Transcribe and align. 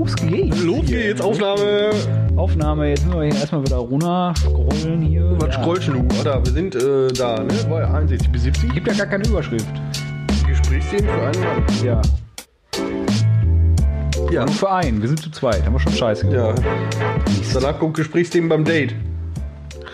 Los 0.00 0.16
geht's. 0.16 0.62
Los 0.62 0.86
geht's, 0.86 1.20
Aufnahme. 1.20 1.90
Aufnahme. 2.34 2.88
Jetzt 2.88 3.04
müssen 3.04 3.20
wir 3.20 3.26
hier 3.26 3.34
erstmal 3.38 3.62
wieder 3.62 3.76
runter 3.76 4.32
scrollen 4.38 5.02
hier. 5.02 5.36
Was 5.38 5.54
Ja. 5.54 5.60
scrollst 5.62 5.88
du? 5.88 5.92
Warte, 6.24 6.40
wir 6.46 6.52
sind 6.52 6.74
äh, 6.74 7.08
da, 7.12 7.42
ne? 7.42 7.52
Bei 7.68 7.84
61 7.86 8.32
bis 8.32 8.42
70. 8.44 8.72
Gibt 8.72 8.86
ja 8.86 8.94
gar 8.94 9.06
keine 9.08 9.28
Überschrift. 9.28 9.66
Gesprächsthemen 10.48 11.04
für 11.04 11.22
einen 11.22 11.40
Mann. 11.44 11.64
Ja. 11.84 12.00
Ja. 14.30 14.44
Nur 14.46 14.54
für 14.54 14.70
einen. 14.70 15.02
Wir 15.02 15.08
sind 15.08 15.20
zu 15.20 15.30
zweit. 15.32 15.66
Haben 15.66 15.74
wir 15.74 15.80
schon 15.80 15.92
scheiße 15.92 16.26
gemacht. 16.28 16.62
Ja. 16.64 16.72
Danach 17.52 17.78
kommt 17.78 17.94
Gesprächsthemen 17.94 18.48
beim 18.48 18.64
Date. 18.64 18.94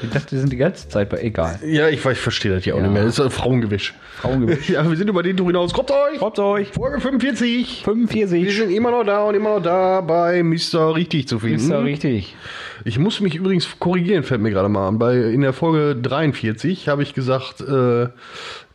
Ich 0.02 0.10
dachte, 0.10 0.32
wir 0.32 0.40
sind 0.40 0.52
die 0.52 0.56
ganze 0.56 0.88
Zeit 0.88 1.08
bei. 1.08 1.18
Egal. 1.18 1.58
Ja, 1.64 1.88
ich, 1.88 2.04
ich 2.04 2.18
verstehe 2.18 2.52
das 2.54 2.64
ja 2.64 2.74
auch 2.74 2.78
Ja. 2.78 2.84
nicht 2.84 2.92
mehr. 2.92 3.04
Das 3.04 3.18
ist 3.18 3.24
ein 3.24 3.30
Frauengewisch. 3.30 3.94
Frauengewicht. 4.20 4.68
Ja, 4.68 4.88
wir 4.88 4.96
sind 4.96 5.08
über 5.08 5.22
den 5.22 5.36
Tour 5.36 5.46
hinaus. 5.46 5.72
Kommt 5.72 5.90
euch! 5.90 6.18
Kommt 6.18 6.38
euch. 6.38 6.68
Folge 6.68 7.00
45. 7.00 7.84
Wir 7.86 7.92
45. 7.94 8.56
sind 8.56 8.70
immer 8.70 8.90
noch 8.90 9.04
da 9.04 9.24
und 9.24 9.34
immer 9.34 9.56
noch 9.56 9.62
da 9.62 10.00
bei 10.02 10.42
Mr. 10.42 10.94
Richtig 10.94 11.28
zu 11.28 11.38
finden. 11.38 11.56
Ist 11.56 11.70
ja 11.70 11.78
richtig. 11.78 12.36
Ich 12.84 12.98
muss 12.98 13.20
mich 13.20 13.34
übrigens 13.34 13.68
korrigieren, 13.78 14.22
fällt 14.22 14.40
mir 14.42 14.50
gerade 14.50 14.68
mal 14.68 14.86
an. 14.88 14.98
Bei, 14.98 15.16
in 15.16 15.40
der 15.40 15.52
Folge 15.52 15.96
43 16.00 16.88
habe 16.88 17.02
ich 17.02 17.14
gesagt, 17.14 17.60
äh, 17.62 18.08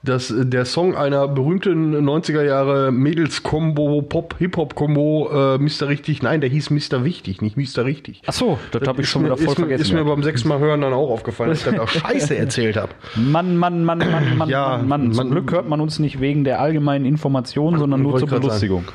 dass 0.03 0.31
äh, 0.31 0.45
der 0.45 0.65
Song 0.65 0.95
einer 0.95 1.27
berühmten 1.27 1.95
90er 1.95 2.43
Jahre 2.43 2.91
Mädels-Kombo, 2.91 4.01
Pop-Hip-Hop-Kombo, 4.01 5.55
äh, 5.55 5.57
Mr. 5.59 5.87
Richtig, 5.87 6.23
nein, 6.23 6.41
der 6.41 6.49
hieß 6.49 6.71
Mr. 6.71 7.03
Wichtig, 7.03 7.41
nicht 7.41 7.57
Mr. 7.57 7.85
Richtig. 7.85 8.21
Ach 8.25 8.33
so, 8.33 8.57
das 8.71 8.87
habe 8.87 9.01
ich 9.01 9.09
schon 9.09 9.25
wieder 9.25 9.37
voll 9.37 9.47
ist 9.47 9.55
vergessen. 9.55 9.81
Ist 9.81 9.93
mir 9.93 10.03
beim 10.03 10.23
sechsten 10.23 10.47
Mal 10.49 10.59
hören 10.59 10.81
dann 10.81 10.93
auch 10.93 11.09
aufgefallen, 11.09 11.51
dass 11.51 11.59
ich 11.59 11.65
dann 11.65 11.79
auch 11.79 11.89
Scheiße 11.89 12.35
erzählt 12.35 12.77
habe. 12.77 12.93
Mann, 13.15 13.57
Mann, 13.57 13.83
Mann, 13.83 13.99
Mann, 13.99 14.37
Mann, 14.37 14.49
Ja, 14.49 14.77
Mann, 14.77 14.87
Mann. 14.87 15.13
Zum 15.13 15.27
man- 15.27 15.31
Glück 15.31 15.51
hört 15.51 15.69
man 15.69 15.81
uns 15.81 15.99
nicht 15.99 16.19
wegen 16.19 16.43
der 16.43 16.59
allgemeinen 16.59 17.05
Information, 17.05 17.77
sondern 17.77 18.01
nur 18.01 18.17
zur 18.17 18.27
Belustigung. 18.27 18.85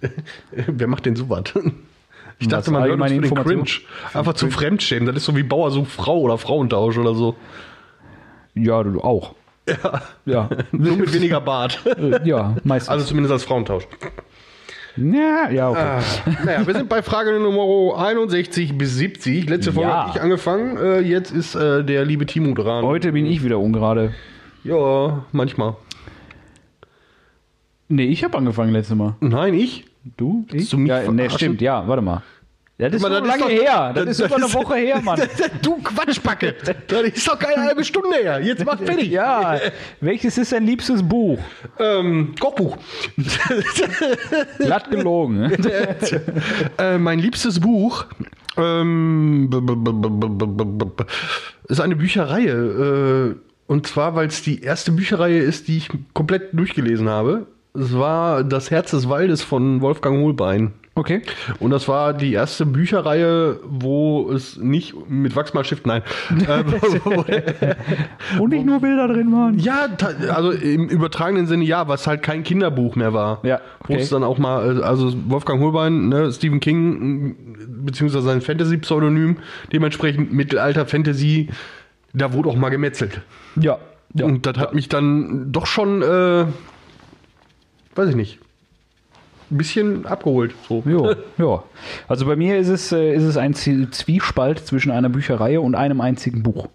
Wer 0.50 0.86
macht 0.86 1.06
denn 1.06 1.16
sowas? 1.16 1.44
Ich 2.40 2.48
dachte, 2.48 2.72
man 2.72 2.82
hört 2.82 3.00
uns 3.00 3.12
für 3.12 3.20
den 3.20 3.44
Cringe. 3.44 3.70
Einfach 4.12 4.34
zum 4.34 4.50
Fremdschämen. 4.50 5.06
Das 5.06 5.14
ist 5.14 5.24
so 5.24 5.36
wie 5.36 5.44
Bauer 5.44 5.70
sucht 5.70 5.92
Frau 5.92 6.18
oder 6.18 6.36
Frauentausch 6.36 6.98
oder 6.98 7.14
so. 7.14 7.36
Ja, 8.54 8.82
du 8.82 9.00
auch. 9.00 9.36
Ja. 9.66 10.02
Ja, 10.26 10.48
Nur 10.72 10.96
mit 10.96 11.12
weniger 11.14 11.40
Bart. 11.40 11.80
Äh, 11.86 12.26
ja, 12.28 12.56
meistens. 12.64 12.90
Also 12.90 13.06
zumindest 13.06 13.32
als 13.32 13.44
Frauentausch. 13.44 13.84
ja, 14.96 15.48
ja, 15.50 15.70
okay. 15.70 15.80
Ah, 15.80 16.00
naja, 16.44 16.66
wir 16.66 16.74
sind 16.74 16.88
bei 16.88 17.02
Frage 17.02 17.38
Nummer 17.40 17.98
61 17.98 18.76
bis 18.76 18.94
70. 18.96 19.48
Letzte 19.48 19.72
Folge 19.72 19.88
Ja. 19.88 19.96
habe 20.06 20.10
ich 20.14 20.20
angefangen. 20.22 20.76
Äh, 20.76 21.00
jetzt 21.00 21.30
ist 21.30 21.54
äh, 21.54 21.82
der 21.82 22.04
liebe 22.04 22.26
Timo 22.26 22.54
dran. 22.54 22.84
Heute 22.84 23.12
bin 23.12 23.24
ich 23.26 23.42
wieder 23.42 23.58
ungerade. 23.58 24.12
Ja, 24.64 25.24
manchmal. 25.32 25.76
Nee, 27.88 28.06
ich 28.06 28.24
habe 28.24 28.36
angefangen 28.38 28.72
letztes 28.72 28.96
Mal. 28.96 29.14
Nein, 29.20 29.54
ich? 29.54 29.84
Du? 30.16 30.46
Ich? 30.52 30.70
du 30.70 30.78
mich 30.78 30.88
ja, 30.90 31.10
nee, 31.10 31.30
stimmt, 31.30 31.60
ja, 31.62 31.86
warte 31.88 32.02
mal. 32.02 32.22
Das 32.76 32.92
ist 32.92 33.02
mal, 33.02 33.08
das 33.08 33.20
ist 33.20 33.26
lange 33.28 33.40
doch- 33.42 33.48
her. 33.48 33.92
Das, 33.94 34.04
das- 34.04 34.18
ist 34.18 34.26
über 34.26 34.36
eine 34.36 34.46
ist- 34.46 34.54
Woche 34.54 34.74
her, 34.76 35.00
Mann. 35.00 35.20
Du 35.62 35.76
Quatschbacke! 35.82 36.54
Das 36.88 37.02
ist 37.02 37.28
doch 37.28 37.38
keine 37.38 37.62
halbe 37.62 37.84
Stunde 37.84 38.16
her. 38.16 38.40
Jetzt 38.40 38.64
mach 38.64 38.78
fertig. 38.80 39.10
Ja, 39.10 39.58
welches 40.00 40.38
ist 40.38 40.50
dein 40.52 40.66
liebstes 40.66 41.02
Buch? 41.02 41.38
Ähm, 41.78 42.34
Kochbuch. 42.40 42.76
Glatt 44.58 44.90
gelogen. 44.90 45.52
äh, 46.78 46.98
mein 46.98 47.18
liebstes 47.20 47.60
Buch 47.60 48.06
ähm, 48.56 49.50
ist 51.68 51.80
eine 51.80 51.96
Bücherreihe. 51.96 53.34
Äh, 53.34 53.36
und 53.66 53.86
zwar, 53.86 54.14
weil 54.14 54.26
es 54.28 54.42
die 54.42 54.62
erste 54.62 54.92
Bücherreihe 54.92 55.38
ist, 55.40 55.68
die 55.68 55.76
ich 55.78 55.88
komplett 56.12 56.48
durchgelesen 56.52 57.08
habe. 57.08 57.46
Es 57.74 57.96
war 57.96 58.44
Das 58.44 58.70
Herz 58.70 58.90
des 58.90 59.08
Waldes 59.08 59.42
von 59.42 59.80
Wolfgang 59.80 60.18
Hohlbein. 60.20 60.72
Okay. 60.96 61.22
Und 61.58 61.72
das 61.72 61.88
war 61.88 62.14
die 62.14 62.32
erste 62.32 62.66
Bücherreihe, 62.66 63.58
wo 63.64 64.30
es 64.30 64.56
nicht 64.56 64.94
mit 65.08 65.34
Wachsmalstift, 65.34 65.86
nein. 65.86 66.02
äh, 66.30 66.64
wo, 67.04 68.42
Und 68.42 68.50
nicht 68.50 68.64
nur 68.64 68.80
Bilder 68.80 69.08
drin 69.08 69.32
waren. 69.32 69.58
ja, 69.58 69.88
also 70.32 70.52
im 70.52 70.88
übertragenen 70.88 71.48
Sinne 71.48 71.64
ja, 71.64 71.88
was 71.88 72.06
halt 72.06 72.22
kein 72.22 72.44
Kinderbuch 72.44 72.94
mehr 72.94 73.12
war. 73.12 73.40
Ja, 73.42 73.60
Wo 73.86 73.94
okay. 73.94 74.02
es 74.02 74.10
dann 74.10 74.22
auch 74.22 74.38
mal, 74.38 74.78
äh, 74.78 74.82
also 74.82 75.12
Wolfgang 75.28 75.60
Holbein, 75.60 76.10
ne, 76.10 76.30
Stephen 76.32 76.60
King, 76.60 77.56
beziehungsweise 77.84 78.24
sein 78.24 78.40
Fantasy-Pseudonym, 78.40 79.38
dementsprechend 79.72 80.32
Mittelalter-Fantasy, 80.32 81.48
da 82.12 82.32
wurde 82.32 82.50
auch 82.50 82.56
mal 82.56 82.70
gemetzelt. 82.70 83.20
Ja. 83.56 83.78
ja. 84.14 84.26
Und 84.26 84.46
das 84.46 84.58
hat 84.58 84.74
mich 84.74 84.88
dann 84.88 85.50
doch 85.50 85.66
schon, 85.66 86.02
äh, 86.02 86.46
weiß 87.96 88.10
ich 88.10 88.16
nicht, 88.16 88.38
ein 89.50 89.56
bisschen 89.58 90.06
abgeholt. 90.06 90.54
So. 90.68 90.82
Ja, 90.86 91.16
ja. 91.38 91.62
Also 92.08 92.26
bei 92.26 92.36
mir 92.36 92.58
ist 92.58 92.68
es, 92.68 92.92
äh, 92.92 93.14
ist 93.14 93.24
es 93.24 93.36
ein 93.36 93.54
Zwiespalt 93.54 94.60
zwischen 94.60 94.90
einer 94.90 95.08
Bücherreihe 95.08 95.60
und 95.60 95.74
einem 95.74 96.00
einzigen 96.00 96.42
Buch. 96.42 96.68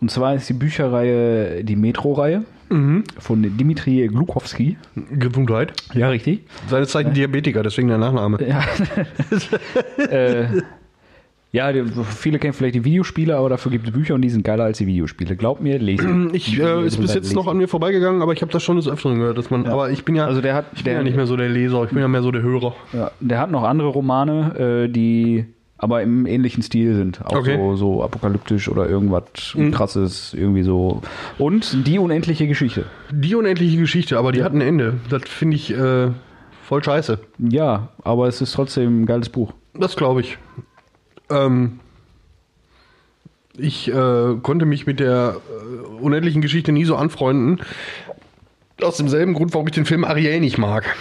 Und 0.00 0.10
zwar 0.10 0.34
ist 0.34 0.48
die 0.48 0.54
Bücherreihe 0.54 1.64
die 1.64 1.74
Metro-Reihe 1.74 2.44
von 3.18 3.56
Dimitri 3.56 4.06
Glukowski. 4.08 4.76
Gesundheit. 5.10 5.72
Ja, 5.94 6.10
richtig. 6.10 6.42
Seines 6.68 6.90
Zeichen 6.90 7.14
Diabetiker, 7.14 7.62
deswegen 7.62 7.88
der 7.88 7.98
Nachname. 7.98 8.38
Ja. 8.46 8.62
äh, 10.04 10.62
ja, 11.52 11.72
die, 11.72 11.82
viele 12.04 12.38
kennen 12.38 12.52
vielleicht 12.52 12.74
die 12.74 12.84
Videospiele, 12.84 13.36
aber 13.36 13.48
dafür 13.48 13.72
gibt 13.72 13.86
es 13.86 13.92
Bücher 13.92 14.14
und 14.14 14.22
die 14.22 14.28
sind 14.30 14.44
geiler 14.44 14.64
als 14.64 14.78
die 14.78 14.86
Videospiele. 14.86 15.34
Glaub 15.36 15.60
mir, 15.60 15.78
lesen. 15.78 16.30
Ich 16.34 16.58
äh, 16.60 16.86
ist 16.86 16.98
bis 17.00 17.14
jetzt 17.14 17.34
noch 17.34 17.46
an 17.46 17.56
mir 17.56 17.68
vorbeigegangen, 17.68 18.20
aber 18.22 18.32
ich 18.32 18.42
habe 18.42 18.52
das 18.52 18.62
schon 18.62 18.76
des 18.76 18.86
Öfteren 18.88 19.18
gehört, 19.18 19.38
dass 19.38 19.50
man. 19.50 19.66
Aber 19.66 19.90
ich 19.90 20.04
bin 20.04 20.14
ja, 20.14 20.26
Also 20.26 20.40
der 20.40 20.54
hat- 20.54 20.66
ich 20.72 20.84
bin 20.84 20.92
der- 20.92 20.94
ja 20.94 21.02
nicht 21.02 21.16
mehr 21.16 21.26
so 21.26 21.36
der 21.36 21.48
Leser, 21.48 21.84
ich 21.84 21.90
bin 21.90 22.00
ja 22.00 22.08
mehr 22.08 22.22
so 22.22 22.30
der 22.30 22.42
Hörer. 22.42 22.74
Ja, 22.92 23.10
der 23.20 23.38
hat 23.40 23.50
noch 23.50 23.62
andere 23.64 23.88
Romane, 23.88 24.84
äh, 24.84 24.88
die 24.88 25.46
aber 25.80 26.02
im 26.02 26.26
ähnlichen 26.26 26.62
Stil 26.64 26.94
sind. 26.96 27.24
Auch 27.24 27.36
Okay. 27.36 27.56
so, 27.56 27.76
so 27.76 28.02
apokalyptisch 28.02 28.68
oder 28.68 28.88
irgendwas 28.88 29.56
krasses, 29.70 30.34
irgendwie 30.34 30.64
so. 30.64 31.02
Und 31.38 31.86
die 31.86 32.00
unendliche 32.00 32.48
Geschichte. 32.48 32.84
Die 33.12 33.36
unendliche 33.36 33.78
Geschichte, 33.78 34.18
aber 34.18 34.32
die 34.32 34.42
hat 34.42 34.52
ein 34.52 34.60
Ende. 34.60 34.94
Das 35.08 35.22
finde 35.26 35.54
ich 35.54 35.72
äh, 35.72 36.08
voll 36.64 36.82
scheiße. 36.82 37.20
Ja, 37.38 37.90
aber 38.02 38.26
es 38.26 38.40
ist 38.40 38.52
trotzdem 38.54 39.02
ein 39.02 39.06
geiles 39.06 39.28
Buch. 39.28 39.52
Das 39.72 39.94
glaube 39.94 40.20
ich. 40.22 40.36
Ähm, 41.30 41.80
ich 43.56 43.88
äh, 43.88 44.34
konnte 44.42 44.66
mich 44.66 44.86
mit 44.86 45.00
der 45.00 45.36
äh, 45.50 45.86
unendlichen 46.00 46.42
Geschichte 46.42 46.72
nie 46.72 46.84
so 46.84 46.96
anfreunden. 46.96 47.60
Aus 48.80 48.96
demselben 48.98 49.34
Grund, 49.34 49.52
warum 49.54 49.66
ich 49.66 49.74
den 49.74 49.84
Film 49.84 50.04
Ariel 50.04 50.40
nicht 50.40 50.58
mag. 50.58 50.94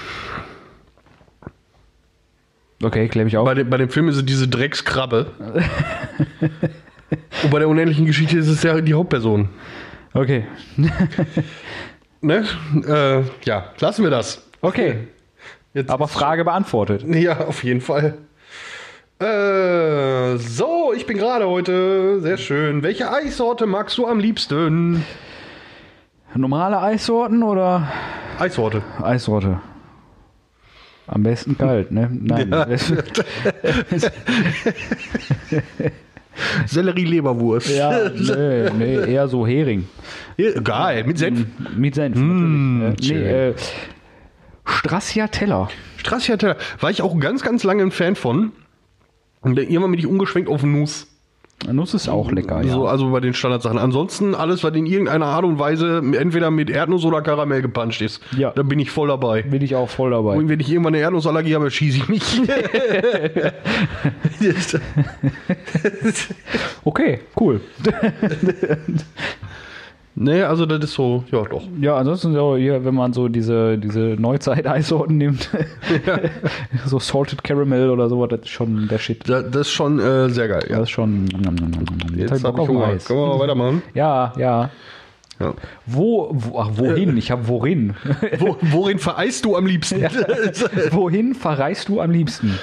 Okay, 2.83 3.07
klebe 3.07 3.27
ich 3.27 3.37
auch. 3.37 3.45
Bei, 3.45 3.53
dem- 3.55 3.69
bei 3.69 3.77
dem 3.77 3.89
Film 3.89 4.07
ist 4.09 4.17
es 4.17 4.25
diese 4.25 4.47
Dreckskrabbe. 4.47 5.31
Und 7.43 7.51
bei 7.51 7.59
der 7.59 7.69
unendlichen 7.69 8.05
Geschichte 8.05 8.37
ist 8.37 8.47
es 8.47 8.63
ja 8.63 8.79
die 8.81 8.93
Hauptperson. 8.93 9.49
Okay. 10.13 10.45
Ne? 12.19 12.43
Äh, 12.87 13.21
ja, 13.47 13.71
lassen 13.79 14.01
wir 14.03 14.09
das. 14.09 14.43
Okay. 14.61 15.07
Jetzt 15.75 15.91
Aber 15.91 16.07
Frage 16.07 16.43
beantwortet. 16.43 17.05
Ja, 17.07 17.45
auf 17.45 17.63
jeden 17.63 17.79
Fall. 17.79 18.17
Äh, 19.19 20.37
so, 20.37 20.93
ich 20.95 21.05
bin 21.07 21.17
gerade 21.17 21.47
heute. 21.47 22.19
Sehr 22.21 22.37
schön. 22.37 22.83
Welche 22.83 23.11
Eissorte 23.11 23.65
magst 23.65 23.97
du 23.97 24.05
am 24.07 24.19
liebsten? 24.19 25.03
Normale 26.35 26.79
Eissorten 26.79 27.41
oder 27.41 27.87
Eissorte. 28.37 28.83
Eissorte? 29.01 29.59
Am 31.07 31.23
besten 31.23 31.57
kalt, 31.57 31.91
ne? 31.91 32.09
Nein. 32.11 32.51
Ja. 32.51 32.67
Sellerie-Leberwurst. 36.67 37.69
Ja, 37.75 38.09
nee, 38.15 38.69
nee, 38.77 39.13
eher 39.13 39.27
so 39.27 39.47
Hering. 39.47 39.87
Geil, 40.63 41.03
mit 41.05 41.17
Senf. 41.17 41.47
Mit 41.75 41.95
Senf, 41.95 42.15
Mm, 42.17 42.79
natürlich. 42.79 43.07
schön. 43.07 43.21
Nee, 43.23 43.47
äh, 43.49 43.53
Stracciatella. 44.65 45.69
Stracciatella. 45.95 46.57
War 46.79 46.91
ich 46.91 47.01
auch 47.01 47.17
ganz, 47.19 47.41
ganz 47.41 47.63
lange 47.63 47.81
ein 47.83 47.91
Fan 47.91 48.15
von. 48.15 48.51
Und 49.47 49.57
irgendwann 49.59 49.91
bin 49.91 49.99
ich 49.99 50.07
umgeschwenkt 50.07 50.49
auf 50.49 50.63
Nuss. 50.63 51.07
Nuss 51.71 51.93
ist 51.95 52.07
auch 52.07 52.31
lecker, 52.31 52.61
ja. 52.61 52.73
So, 52.73 52.87
also 52.87 53.09
bei 53.09 53.19
den 53.19 53.33
Standardsachen. 53.33 53.79
Ansonsten 53.79 54.35
alles, 54.35 54.63
was 54.63 54.75
in 54.75 54.85
irgendeiner 54.85 55.25
Art 55.25 55.43
und 55.43 55.57
Weise 55.57 56.03
entweder 56.15 56.51
mit 56.51 56.69
Erdnuss 56.69 57.03
oder 57.03 57.21
Karamell 57.21 57.63
gepanscht 57.63 58.01
ist. 58.01 58.21
Ja. 58.37 58.51
Da 58.51 58.61
bin 58.61 58.77
ich 58.77 58.91
voll 58.91 59.07
dabei. 59.07 59.41
Bin 59.41 59.63
ich 59.63 59.75
auch 59.75 59.89
voll 59.89 60.11
dabei. 60.11 60.35
Und 60.35 60.49
wenn 60.49 60.59
ich 60.59 60.69
irgendwann 60.69 60.93
eine 60.93 61.01
Erdnussallergie 61.01 61.55
habe, 61.55 61.71
schieße 61.71 61.97
ich 61.97 62.09
mich. 62.09 62.41
Okay, 66.83 67.19
cool. 67.39 67.59
nee, 70.17 70.41
also 70.43 70.65
das 70.65 70.83
ist 70.83 70.93
so, 70.93 71.23
ja 71.31 71.43
doch. 71.43 71.63
Ja, 71.79 71.95
ansonsten 71.97 72.33
so 72.33 72.57
hier, 72.57 72.83
wenn 72.83 72.93
man 72.95 73.13
so 73.13 73.27
diese, 73.29 73.77
diese 73.77 74.15
Neuzeit-Eissorten 74.19 75.17
nimmt, 75.17 75.49
so 76.85 76.99
Salted 76.99 77.43
Caramel 77.43 77.89
oder 77.89 78.09
sowas, 78.09 78.29
das 78.29 78.41
ist 78.41 78.49
schon 78.49 78.87
der 78.87 78.97
Shit. 78.97 79.27
Das, 79.29 79.45
das 79.49 79.67
ist 79.67 79.71
schon 79.71 79.99
äh, 79.99 80.29
sehr 80.29 80.47
geil. 80.47 80.61
Das 80.67 80.69
Ja. 80.69 80.83
ist 80.83 80.89
schon. 80.89 81.25
Jetzt 82.15 82.31
hab 82.43 82.53
habe 82.53 82.61
ich 82.63 82.67
Hunger. 82.67 82.85
Eis. 82.87 83.05
Können 83.05 83.19
wir 83.19 83.27
mal 83.27 83.39
weitermachen? 83.39 83.81
Ja, 83.93 84.33
ja. 84.37 84.69
Ja. 85.39 85.53
Wo, 85.85 86.29
wo 86.33 86.59
ach, 86.59 86.69
wohin? 86.73 87.15
Ich 87.15 87.29
habe 87.29 87.47
worin. 87.47 87.93
Wo, 88.39 88.57
worin 88.71 88.97
vereist 88.97 89.45
du 89.45 89.55
am 89.55 89.67
liebsten? 89.67 90.01
wohin 90.91 91.35
verreist 91.35 91.89
du 91.89 92.01
am 92.01 92.09
liebsten? 92.09 92.57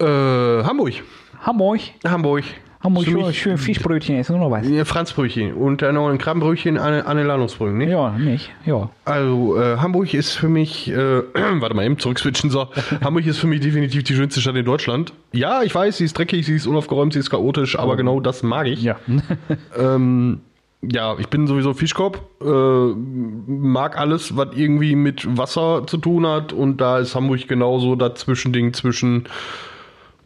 äh, 0.00 0.04
Hamburg. 0.04 0.94
Hamburg. 1.40 1.80
Hamburg. 2.04 2.42
Hamburg, 2.86 3.04
Für 3.04 3.10
schön, 3.10 3.26
mich- 3.26 3.38
schön 3.42 3.58
Fischbrötchen 3.58 4.16
essen 4.16 4.36
oder 4.40 4.50
was? 4.50 4.68
Ja, 4.68 4.84
Franzbrötchen 4.84 5.54
und 5.54 5.82
dann 5.82 5.96
noch 5.96 6.08
ein 6.08 6.18
Krabbenbrötchen 6.18 6.78
an, 6.78 7.02
an 7.02 7.16
den 7.16 7.26
Landungsbrücken, 7.26 7.78
ne? 7.78 7.90
Ja, 7.90 8.10
nicht. 8.16 8.50
Ja. 8.64 8.88
Also, 9.04 9.60
äh, 9.60 9.76
Hamburg 9.78 10.14
ist 10.14 10.32
für 10.34 10.48
mich, 10.48 10.88
äh, 10.88 10.94
warte 11.60 11.74
mal 11.74 11.84
eben, 11.84 11.98
zurückswitchen 11.98 12.48
so. 12.50 12.68
Hamburg 13.04 13.26
ist 13.26 13.38
für 13.38 13.48
mich 13.48 13.60
definitiv 13.60 14.04
die 14.04 14.14
schönste 14.14 14.40
Stadt 14.40 14.54
in 14.54 14.64
Deutschland. 14.64 15.12
Ja, 15.32 15.62
ich 15.64 15.74
weiß, 15.74 15.96
sie 15.98 16.04
ist 16.04 16.16
dreckig, 16.16 16.46
sie 16.46 16.54
ist 16.54 16.66
unaufgeräumt, 16.68 17.12
sie 17.12 17.18
ist 17.18 17.28
chaotisch, 17.30 17.76
aber 17.78 17.96
genau 17.96 18.20
das 18.20 18.42
mag 18.44 18.66
ich. 18.68 18.82
Ja. 18.82 18.96
Ähm, 19.78 20.40
ja, 20.82 21.16
ich 21.18 21.26
bin 21.28 21.46
sowieso 21.48 21.74
Fischkopf, 21.74 22.20
äh, 22.40 22.44
mag 22.46 23.98
alles, 23.98 24.36
was 24.36 24.48
irgendwie 24.54 24.94
mit 24.94 25.36
Wasser 25.36 25.84
zu 25.86 25.96
tun 25.96 26.26
hat 26.26 26.52
und 26.52 26.80
da 26.80 26.98
ist 26.98 27.14
Hamburg 27.16 27.48
genauso 27.48 27.96
das 27.96 28.20
Zwischending 28.20 28.72
zwischen 28.74 29.24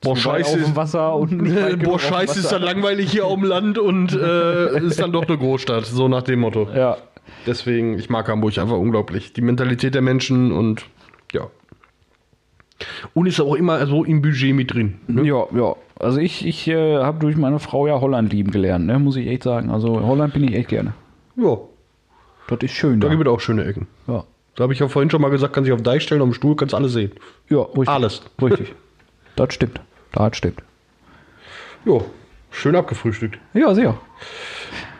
Boah, 0.03 0.17
scheiße, 0.17 0.55
auf 0.59 0.65
dem 0.65 0.77
Wasser 0.77 1.15
und 1.15 1.39
Boah, 1.85 1.99
scheiße, 1.99 2.41
ist 2.41 2.53
dann 2.53 2.63
langweilig 2.63 3.11
hier 3.11 3.27
auf 3.27 3.35
dem 3.35 3.45
Land 3.45 3.79
und 3.79 4.13
äh, 4.13 4.79
ist 4.85 5.01
dann 5.01 5.13
doch 5.13 5.27
eine 5.29 5.37
Großstadt, 5.37 5.85
so 5.85 6.09
nach 6.09 6.23
dem 6.23 6.41
Motto. 6.41 6.69
Ja. 6.75 6.97
Deswegen, 7.47 7.99
ich 7.99 8.09
mag 8.11 8.29
Hamburg 8.29 8.57
einfach 8.59 8.77
unglaublich. 8.77 9.33
Die 9.33 9.41
Mentalität 9.43 9.95
der 9.95 10.03
Menschen 10.03 10.53
und 10.53 10.85
ja. 11.33 11.49
Und 13.15 13.27
ist 13.27 13.41
auch 13.41 13.55
immer 13.55 13.87
so 13.87 14.05
im 14.05 14.23
Budget 14.23 14.55
mit 14.55 14.73
drin. 14.73 15.01
Ne? 15.07 15.23
Ja, 15.27 15.47
ja. 15.55 15.77
Also 15.99 16.19
ich, 16.19 16.47
ich 16.47 16.67
äh, 16.69 16.97
habe 16.97 17.19
durch 17.19 17.37
meine 17.37 17.59
Frau 17.59 17.87
ja 17.87 18.01
Holland 18.01 18.33
lieben 18.33 18.51
gelernt, 18.51 18.87
ne? 18.87 18.99
muss 18.99 19.17
ich 19.17 19.27
echt 19.27 19.43
sagen. 19.43 19.71
Also 19.71 20.01
Holland 20.03 20.33
bin 20.33 20.45
ich 20.45 20.55
echt 20.55 20.69
gerne. 20.69 20.95
Ja, 21.37 21.59
Das 22.49 22.59
ist 22.63 22.73
schön 22.73 23.01
da 23.01 23.09
da. 23.09 23.15
gibt 23.15 23.27
es 23.27 23.33
auch 23.33 23.41
schöne 23.41 23.65
Ecken. 23.67 23.87
Ja, 24.07 24.25
Da 24.57 24.63
habe 24.63 24.73
ich 24.73 24.79
ja 24.79 24.89
vorhin 24.89 25.11
schon 25.11 25.21
mal 25.21 25.31
gesagt, 25.31 25.53
kann 25.53 25.65
sich 25.65 25.73
auf 25.75 25.81
den 25.81 25.85
Deich 25.85 26.03
stellen, 26.03 26.23
auf 26.23 26.29
dem 26.29 26.35
Stuhl, 26.35 26.57
kannst 26.57 26.75
alles 26.75 26.93
sehen. 26.95 27.13
ja 27.51 27.61
richtig. 27.63 27.89
Alles. 27.89 28.23
Richtig. 28.43 28.75
Das 29.37 29.55
stimmt. 29.55 29.81
Das 30.13 30.37
stimmt. 30.37 30.63
Jo, 31.85 32.05
schön 32.51 32.77
abgefrühstückt. 32.77 33.39
Ja, 33.55 33.75
sehr. 33.75 33.99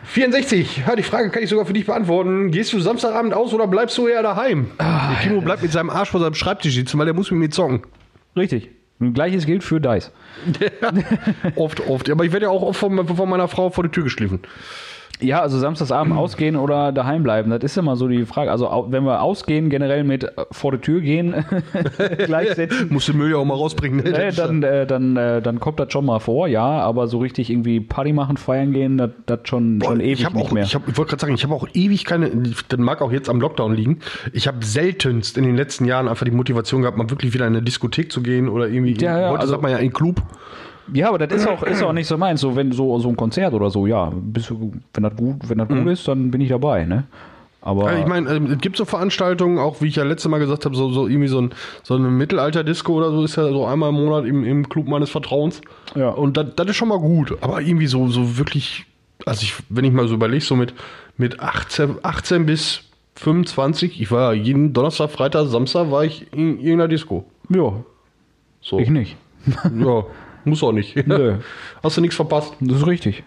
64, 0.05 0.83
ja, 0.87 0.95
die 0.95 1.03
Frage 1.03 1.29
kann 1.29 1.41
ich 1.41 1.49
sogar 1.49 1.65
für 1.65 1.73
dich 1.73 1.85
beantworten. 1.85 2.51
Gehst 2.51 2.73
du 2.73 2.79
Samstagabend 2.79 3.33
aus 3.33 3.53
oder 3.53 3.67
bleibst 3.67 3.97
du 3.97 4.07
eher 4.07 4.23
daheim? 4.23 4.71
Der 4.77 5.19
Timo 5.23 5.41
bleibt 5.41 5.61
mit 5.61 5.71
seinem 5.71 5.89
Arsch 5.89 6.09
vor 6.09 6.19
seinem 6.19 6.33
Schreibtisch 6.33 6.73
sitzen, 6.73 6.99
weil 6.99 7.05
der 7.05 7.13
muss 7.13 7.31
mit 7.31 7.39
mir 7.39 7.49
zocken. 7.49 7.83
Richtig. 8.35 8.69
Und 8.99 9.13
gleiches 9.13 9.45
gilt 9.45 9.63
für 9.63 9.79
Dice. 9.79 10.11
Oft, 11.55 11.87
oft. 11.87 12.09
Aber 12.09 12.23
ich 12.23 12.31
werde 12.31 12.47
ja 12.47 12.49
auch 12.51 12.61
oft 12.61 12.79
von, 12.79 13.07
von 13.07 13.29
meiner 13.29 13.47
Frau 13.47 13.69
vor 13.69 13.83
die 13.83 13.89
Tür 13.89 14.03
geschliffen. 14.03 14.39
Ja, 15.21 15.41
also 15.41 15.57
Samstagsabend 15.59 16.15
ausgehen 16.17 16.55
oder 16.55 16.91
daheim 16.91 17.23
bleiben, 17.23 17.49
das 17.51 17.63
ist 17.63 17.77
immer 17.77 17.95
so 17.95 18.07
die 18.07 18.25
Frage. 18.25 18.51
Also 18.51 18.87
wenn 18.89 19.03
wir 19.03 19.21
ausgehen, 19.21 19.69
generell 19.69 20.03
mit 20.03 20.23
äh, 20.23 20.29
vor 20.51 20.71
die 20.71 20.79
Tür 20.79 21.01
gehen 21.01 21.33
gleichsetzen, 22.25 22.91
Muss 22.91 23.05
den 23.05 23.17
Müll 23.17 23.31
ja 23.31 23.37
auch 23.37 23.45
mal 23.45 23.53
rausbringen. 23.55 24.03
Ne? 24.03 24.11
äh, 24.17 24.31
dann, 24.31 24.63
äh, 24.63 24.85
dann, 24.85 25.15
äh, 25.17 25.41
dann 25.41 25.59
kommt 25.59 25.79
das 25.79 25.91
schon 25.91 26.05
mal 26.05 26.19
vor, 26.19 26.47
ja, 26.47 26.63
aber 26.65 27.07
so 27.07 27.19
richtig 27.19 27.49
irgendwie 27.49 27.79
Party 27.79 28.13
machen, 28.13 28.37
feiern 28.37 28.71
gehen, 28.73 28.97
das 28.97 29.39
schon, 29.43 29.81
schon 29.83 29.99
ewig 29.99 30.19
ich 30.19 30.25
hab 30.25 30.33
nicht 30.33 30.45
auch, 30.47 30.51
mehr. 30.51 30.63
Ich, 30.63 30.75
hab- 30.75 30.87
ich 30.87 30.97
wollte 30.97 31.09
gerade 31.11 31.21
sagen, 31.21 31.33
ich 31.35 31.43
habe 31.43 31.53
auch 31.53 31.67
ewig 31.73 32.05
keine, 32.05 32.29
das 32.69 32.79
mag 32.79 33.01
auch 33.01 33.11
jetzt 33.11 33.29
am 33.29 33.39
Lockdown 33.39 33.73
liegen. 33.73 33.99
Ich 34.33 34.47
habe 34.47 34.65
seltenst 34.65 35.37
in 35.37 35.43
den 35.43 35.55
letzten 35.55 35.85
Jahren 35.85 36.07
einfach 36.07 36.25
die 36.25 36.31
Motivation 36.31 36.81
gehabt, 36.81 36.97
mal 36.97 37.09
wirklich 37.09 37.33
wieder 37.33 37.47
in 37.47 37.53
eine 37.55 37.61
Diskothek 37.63 38.11
zu 38.11 38.21
gehen 38.21 38.49
oder 38.49 38.67
irgendwie. 38.67 38.95
Ja, 39.03 39.19
ja, 39.19 39.29
heute 39.29 39.41
also- 39.41 39.51
sagt 39.51 39.63
man 39.63 39.71
ja 39.71 39.77
in 39.77 39.93
Club. 39.93 40.21
Ja, 40.93 41.09
aber 41.09 41.19
das 41.19 41.41
ist 41.41 41.47
auch, 41.47 41.63
ist 41.63 41.81
auch 41.83 41.93
nicht 41.93 42.07
so 42.07 42.17
meins. 42.17 42.41
So, 42.41 42.55
wenn 42.55 42.71
so, 42.71 42.97
so 42.99 43.09
ein 43.09 43.15
Konzert 43.15 43.53
oder 43.53 43.69
so, 43.69 43.87
ja, 43.87 44.11
du, 44.11 44.73
wenn 44.93 45.03
das 45.03 45.15
gut, 45.15 45.35
wenn 45.47 45.57
das 45.57 45.67
gut 45.67 45.87
ist, 45.87 46.07
dann 46.07 46.31
bin 46.31 46.41
ich 46.41 46.49
dabei, 46.49 46.85
ne? 46.85 47.05
Aber 47.63 47.87
Also 47.87 48.01
ich 48.01 48.07
meine, 48.07 48.27
ähm, 48.33 48.51
es 48.51 48.57
gibt 48.57 48.75
so 48.75 48.85
Veranstaltungen, 48.85 49.59
auch 49.59 49.81
wie 49.81 49.87
ich 49.87 49.95
ja 49.95 50.03
letztes 50.03 50.29
Mal 50.31 50.39
gesagt 50.39 50.65
habe, 50.65 50.75
so, 50.75 50.91
so 50.91 51.07
irgendwie 51.07 51.27
so, 51.27 51.39
ein, 51.39 51.51
so 51.83 51.93
eine 51.93 52.07
Mittelalter-Disco 52.09 52.93
oder 52.93 53.11
so 53.11 53.23
ist 53.23 53.35
ja 53.35 53.47
so 53.49 53.65
einmal 53.65 53.89
im 53.89 53.95
Monat 53.95 54.25
im, 54.25 54.43
im 54.43 54.67
Club 54.67 54.87
meines 54.87 55.11
Vertrauens. 55.11 55.61
Ja. 55.95 56.09
Und 56.09 56.37
das 56.37 56.67
ist 56.67 56.75
schon 56.75 56.87
mal 56.87 56.97
gut. 56.99 57.37
Aber 57.41 57.61
irgendwie 57.61 57.85
so, 57.85 58.07
so 58.07 58.39
wirklich, 58.39 58.85
also 59.27 59.43
ich, 59.43 59.53
wenn 59.69 59.85
ich 59.85 59.91
mal 59.91 60.07
so 60.07 60.15
überlege, 60.15 60.43
so 60.43 60.55
mit, 60.55 60.73
mit 61.17 61.39
18, 61.39 61.97
18 62.01 62.47
bis 62.47 62.81
25, 63.17 64.01
ich 64.01 64.09
war 64.09 64.33
jeden 64.33 64.73
Donnerstag, 64.73 65.11
Freitag, 65.11 65.45
Samstag 65.45 65.91
war 65.91 66.03
ich 66.03 66.33
in 66.33 66.57
irgendeiner 66.57 66.87
Disco. 66.87 67.25
ja, 67.49 67.73
So. 68.61 68.79
ich 68.79 68.89
nicht. 68.89 69.15
Ja, 69.77 70.03
muss 70.45 70.63
auch 70.63 70.71
nicht. 70.71 71.07
Nö. 71.07 71.35
Hast 71.83 71.97
du 71.97 72.01
nichts 72.01 72.15
verpasst? 72.15 72.55
Das 72.59 72.77
ist 72.77 72.87
richtig. 72.87 73.23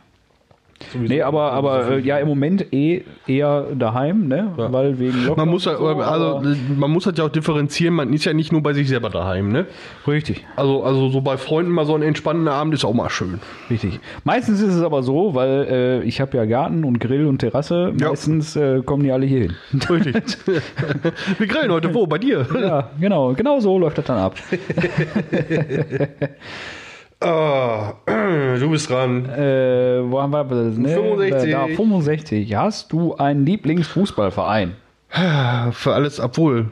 Nee, 0.92 1.22
aber, 1.22 1.52
aber 1.52 1.92
äh, 1.92 2.00
ja, 2.00 2.18
im 2.18 2.28
Moment 2.28 2.72
eh 2.72 3.04
eher 3.26 3.68
daheim, 3.74 4.26
ne? 4.26 4.52
Weil 4.56 4.98
wegen 4.98 5.24
Lockdown. 5.24 5.36
Man 5.36 5.48
muss, 5.48 5.64
ja, 5.64 5.76
und 5.76 5.96
so, 5.98 6.02
also, 6.02 6.42
man 6.76 6.90
muss 6.90 7.06
halt 7.06 7.16
ja 7.16 7.24
auch 7.24 7.30
differenzieren, 7.30 7.94
man 7.94 8.12
ist 8.12 8.24
ja 8.24 8.32
nicht 8.32 8.52
nur 8.52 8.62
bei 8.62 8.74
sich 8.74 8.88
selber 8.88 9.08
daheim, 9.08 9.48
ne? 9.50 9.66
richtig, 10.06 10.44
Also, 10.56 10.82
also 10.82 11.08
so 11.10 11.20
bei 11.20 11.36
Freunden 11.36 11.70
mal 11.70 11.86
so 11.86 11.94
ein 11.94 12.02
entspannender 12.02 12.52
Abend 12.52 12.74
ist 12.74 12.84
auch 12.84 12.92
mal 12.92 13.08
schön. 13.08 13.40
richtig. 13.70 14.00
Meistens 14.24 14.60
ist 14.60 14.74
es 14.74 14.82
aber 14.82 15.02
so, 15.02 15.34
weil 15.34 15.66
äh, 15.70 16.02
ich 16.02 16.20
habe 16.20 16.36
ja 16.36 16.44
Garten 16.44 16.84
und 16.84 16.98
Grill 16.98 17.26
und 17.26 17.38
Terrasse. 17.38 17.92
Ja. 17.98 18.08
Meistens 18.10 18.56
äh, 18.56 18.82
kommen 18.82 19.04
die 19.04 19.12
alle 19.12 19.26
hier 19.26 19.40
hin. 19.42 19.54
Richtig. 19.88 20.36
Wir 21.38 21.46
grillen 21.46 21.70
heute 21.70 21.94
wo? 21.94 22.06
Bei 22.06 22.18
dir? 22.18 22.46
ja, 22.60 22.90
genau, 23.00 23.32
genau 23.32 23.60
so 23.60 23.78
läuft 23.78 23.98
das 23.98 24.04
dann 24.06 24.18
ab. 24.18 24.34
Ah, 27.24 27.94
du 28.06 28.70
bist 28.70 28.90
dran. 28.90 29.26
Äh, 29.26 30.02
wo 30.10 30.20
haben 30.20 30.32
wir 30.32 30.44
das? 30.44 30.76
Ne? 30.76 30.88
65. 30.88 31.50
Da, 31.50 31.66
65. 31.68 32.54
Hast 32.56 32.92
du 32.92 33.14
einen 33.16 33.46
Lieblingsfußballverein? 33.46 34.76
Für 35.70 35.94
alles, 35.94 36.18
obwohl 36.18 36.70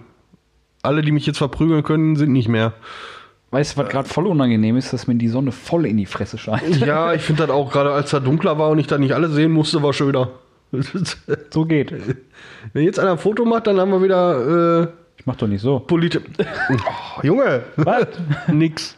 alle, 0.82 1.02
die 1.02 1.12
mich 1.12 1.26
jetzt 1.26 1.38
verprügeln 1.38 1.82
können, 1.84 2.16
sind 2.16 2.32
nicht 2.32 2.48
mehr. 2.48 2.72
Weißt 3.52 3.76
du, 3.76 3.82
was 3.82 3.88
gerade 3.88 4.08
voll 4.08 4.26
unangenehm 4.26 4.76
ist, 4.76 4.92
dass 4.92 5.06
mir 5.06 5.14
die 5.14 5.28
Sonne 5.28 5.52
voll 5.52 5.86
in 5.86 5.96
die 5.96 6.06
Fresse 6.06 6.38
scheint. 6.38 6.78
Ja, 6.80 7.12
ich 7.14 7.22
finde 7.22 7.46
das 7.46 7.50
auch 7.54 7.70
gerade, 7.70 7.92
als 7.92 8.10
da 8.10 8.18
dunkler 8.18 8.58
war 8.58 8.70
und 8.70 8.78
ich 8.78 8.86
da 8.86 8.98
nicht 8.98 9.12
alle 9.12 9.28
sehen 9.28 9.52
musste, 9.52 9.82
war 9.82 9.92
schöner. 9.92 10.30
So 11.50 11.66
geht. 11.66 11.92
Wenn 12.72 12.84
jetzt 12.84 12.98
einer 12.98 13.12
ein 13.12 13.18
Foto 13.18 13.44
macht, 13.44 13.66
dann 13.66 13.78
haben 13.78 13.90
wir 13.90 14.02
wieder 14.02 14.82
äh, 14.82 14.88
Ich 15.18 15.26
mach 15.26 15.36
doch 15.36 15.46
nicht 15.46 15.60
so. 15.60 15.80
Polit. 15.80 16.18
Oh, 16.18 17.22
Junge, 17.22 17.62
Was? 17.76 18.06
nix. 18.48 18.96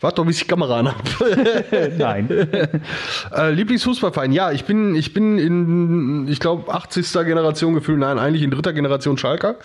Warte 0.00 0.16
doch, 0.16 0.26
bis 0.26 0.36
ich 0.36 0.42
die 0.42 0.48
Kamera 0.48 0.80
an 0.80 0.88
hab. 0.88 1.02
Nein. 1.98 2.28
Äh, 3.34 3.50
Lieblingsfußballverein, 3.50 4.32
ja, 4.32 4.52
ich 4.52 4.64
bin, 4.64 4.94
ich 4.94 5.12
bin 5.12 5.38
in, 5.38 6.28
ich 6.28 6.40
glaube, 6.40 6.72
80. 6.72 7.12
Generation 7.24 7.74
gefühlt, 7.74 7.98
nein, 7.98 8.18
eigentlich 8.18 8.42
in 8.42 8.50
dritter 8.50 8.72
Generation 8.72 9.16
Schalker. 9.18 9.56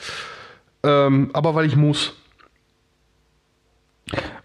Ähm, 0.83 1.29
aber 1.33 1.55
weil 1.55 1.65
ich 1.65 1.75
muss. 1.75 2.13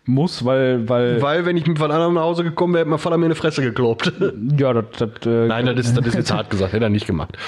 Muss, 0.05 0.45
weil, 0.45 0.87
weil, 0.89 1.23
Weil, 1.23 1.47
wenn 1.47 1.57
ich 1.57 1.67
mit 1.67 1.81
was 1.81 1.91
anderem 1.91 2.15
nach 2.15 2.23
Hause 2.23 2.45
gekommen 2.45 2.75
wäre, 2.75 2.83
hätte 2.83 2.91
mein 2.91 2.99
Vater 2.99 3.17
mir 3.17 3.27
eine 3.27 3.35
Fresse 3.35 3.63
gekloppt. 3.63 4.13
ja, 4.59 4.73
das, 4.75 4.85
das, 4.99 5.27
äh, 5.27 5.47
nein, 5.47 5.65
das 5.65 5.87
ist, 5.87 5.97
das 5.97 6.07
ist 6.07 6.15
jetzt 6.15 6.33
hart 6.35 6.51
gesagt, 6.51 6.73
hätte 6.75 6.85
er 6.85 6.91
nicht 6.91 7.07
gemacht. 7.07 7.39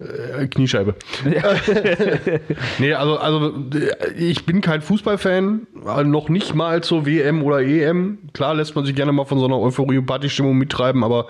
Äh, 0.00 0.46
Kniescheibe. 0.46 0.94
nee, 2.78 2.94
also, 2.94 3.18
also 3.18 3.52
äh, 3.74 4.12
ich 4.16 4.46
bin 4.46 4.62
kein 4.62 4.80
Fußballfan, 4.80 5.66
äh, 5.86 6.04
noch 6.04 6.30
nicht 6.30 6.54
mal 6.54 6.82
zur 6.82 7.04
WM 7.04 7.42
oder 7.42 7.60
EM. 7.60 8.18
Klar 8.32 8.54
lässt 8.54 8.74
man 8.74 8.86
sich 8.86 8.94
gerne 8.94 9.12
mal 9.12 9.26
von 9.26 9.38
so 9.38 9.44
einer 9.44 9.58
Euphorie- 9.58 9.98
und 9.98 10.06
Partystimmung 10.06 10.56
mittreiben, 10.56 11.04
aber 11.04 11.26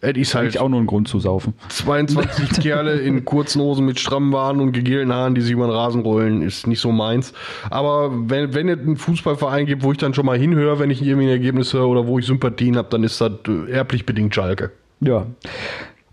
es 0.00 0.16
ist 0.16 0.34
halt 0.34 0.58
auch 0.58 0.68
nur 0.68 0.80
ein 0.80 0.86
Grund 0.86 1.08
zu 1.08 1.18
saufen. 1.18 1.54
22 1.68 2.48
Kerle 2.62 3.00
in 3.00 3.24
kurzen 3.24 3.60
Hosen 3.60 3.84
mit 3.84 3.98
strammen 3.98 4.32
Waden 4.32 4.62
und 4.62 4.72
gegelten 4.72 5.12
Haaren, 5.12 5.34
die 5.34 5.40
sich 5.40 5.52
über 5.52 5.66
den 5.66 5.74
Rasen 5.74 6.02
rollen, 6.02 6.42
ist 6.42 6.66
nicht 6.66 6.80
so 6.80 6.92
meins. 6.92 7.34
Aber 7.68 8.10
wenn, 8.30 8.54
wenn 8.54 8.68
es 8.68 8.78
einen 8.78 8.96
Fußballverein 8.96 9.66
gibt, 9.66 9.82
wo 9.82 9.92
ich 9.92 9.98
dann 9.98 10.14
schon 10.14 10.24
mal 10.26 10.38
hinhöre, 10.38 10.78
wenn 10.78 10.90
ich 10.90 11.02
irgendwie 11.02 11.26
ein 11.26 11.32
Ergebnis 11.32 11.74
höre 11.74 11.88
oder 11.88 12.06
wo 12.06 12.18
ich 12.18 12.26
Sympathien 12.26 12.76
habe, 12.76 12.88
dann 12.88 13.02
ist 13.02 13.20
das 13.20 13.32
erblich 13.68 14.06
bedingt 14.06 14.34
Schalke. 14.34 14.70
Ja. 15.00 15.26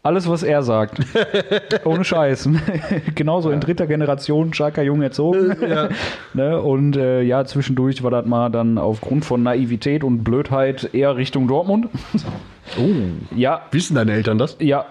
Alles, 0.07 0.29
was 0.29 0.41
er 0.41 0.63
sagt. 0.63 0.99
Ohne 1.83 2.05
Scheiß. 2.05 2.47
Genauso 3.15 3.49
in 3.51 3.59
dritter 3.59 3.87
Generation 3.87 4.53
Schalker 4.53 4.81
jung 4.81 5.01
erzogen. 5.01 5.53
ne? 6.33 6.61
Und 6.61 6.95
äh, 6.95 7.23
ja, 7.23 7.43
zwischendurch 7.43 8.01
war 8.03 8.11
das 8.11 8.25
mal 8.25 8.49
dann 8.49 8.77
aufgrund 8.77 9.25
von 9.25 9.43
Naivität 9.43 10.05
und 10.05 10.23
Blödheit 10.23 10.91
eher 10.93 11.17
Richtung 11.17 11.49
Dortmund. 11.49 11.89
Oh. 12.79 13.35
Ja, 13.35 13.63
Wissen 13.71 13.95
deine 13.95 14.13
Eltern 14.13 14.37
das? 14.37 14.55
ja. 14.61 14.85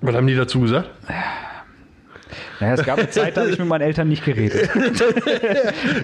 Was 0.00 0.16
haben 0.16 0.26
die 0.26 0.34
dazu 0.34 0.58
gesagt? 0.58 0.90
Naja, 2.60 2.74
es 2.74 2.84
gab 2.84 2.98
eine 2.98 3.10
Zeit, 3.10 3.36
da 3.36 3.42
habe 3.42 3.50
ich 3.50 3.58
mit 3.58 3.68
meinen 3.68 3.82
Eltern 3.82 4.08
nicht 4.08 4.24
geredet. 4.24 4.68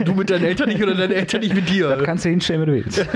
Du 0.04 0.14
mit 0.14 0.30
deinen 0.30 0.44
Eltern 0.44 0.68
nicht 0.68 0.82
oder 0.82 0.94
deine 0.94 1.14
Eltern 1.14 1.40
nicht 1.40 1.54
mit 1.54 1.68
dir? 1.68 1.88
Das 1.88 2.02
kannst 2.04 2.24
du 2.24 2.28
hinstellen, 2.28 2.62
wenn 2.62 2.68
du 2.68 2.74
willst. 2.74 3.06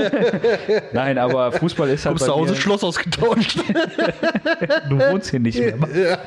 Nein, 0.93 1.19
aber 1.19 1.53
Fußball 1.53 1.89
ist 1.89 2.05
halt 2.05 2.15
Kommst 2.15 2.27
bei 2.27 2.33
zu 2.33 2.39
Hause 2.39 2.53
mir, 2.53 2.59
Schloss 2.59 2.85
ausgetauscht. 2.85 3.59
du 4.91 4.99
wohnst 4.99 5.31
hier 5.31 5.41
nicht 5.41 5.59
mehr. 5.59 6.19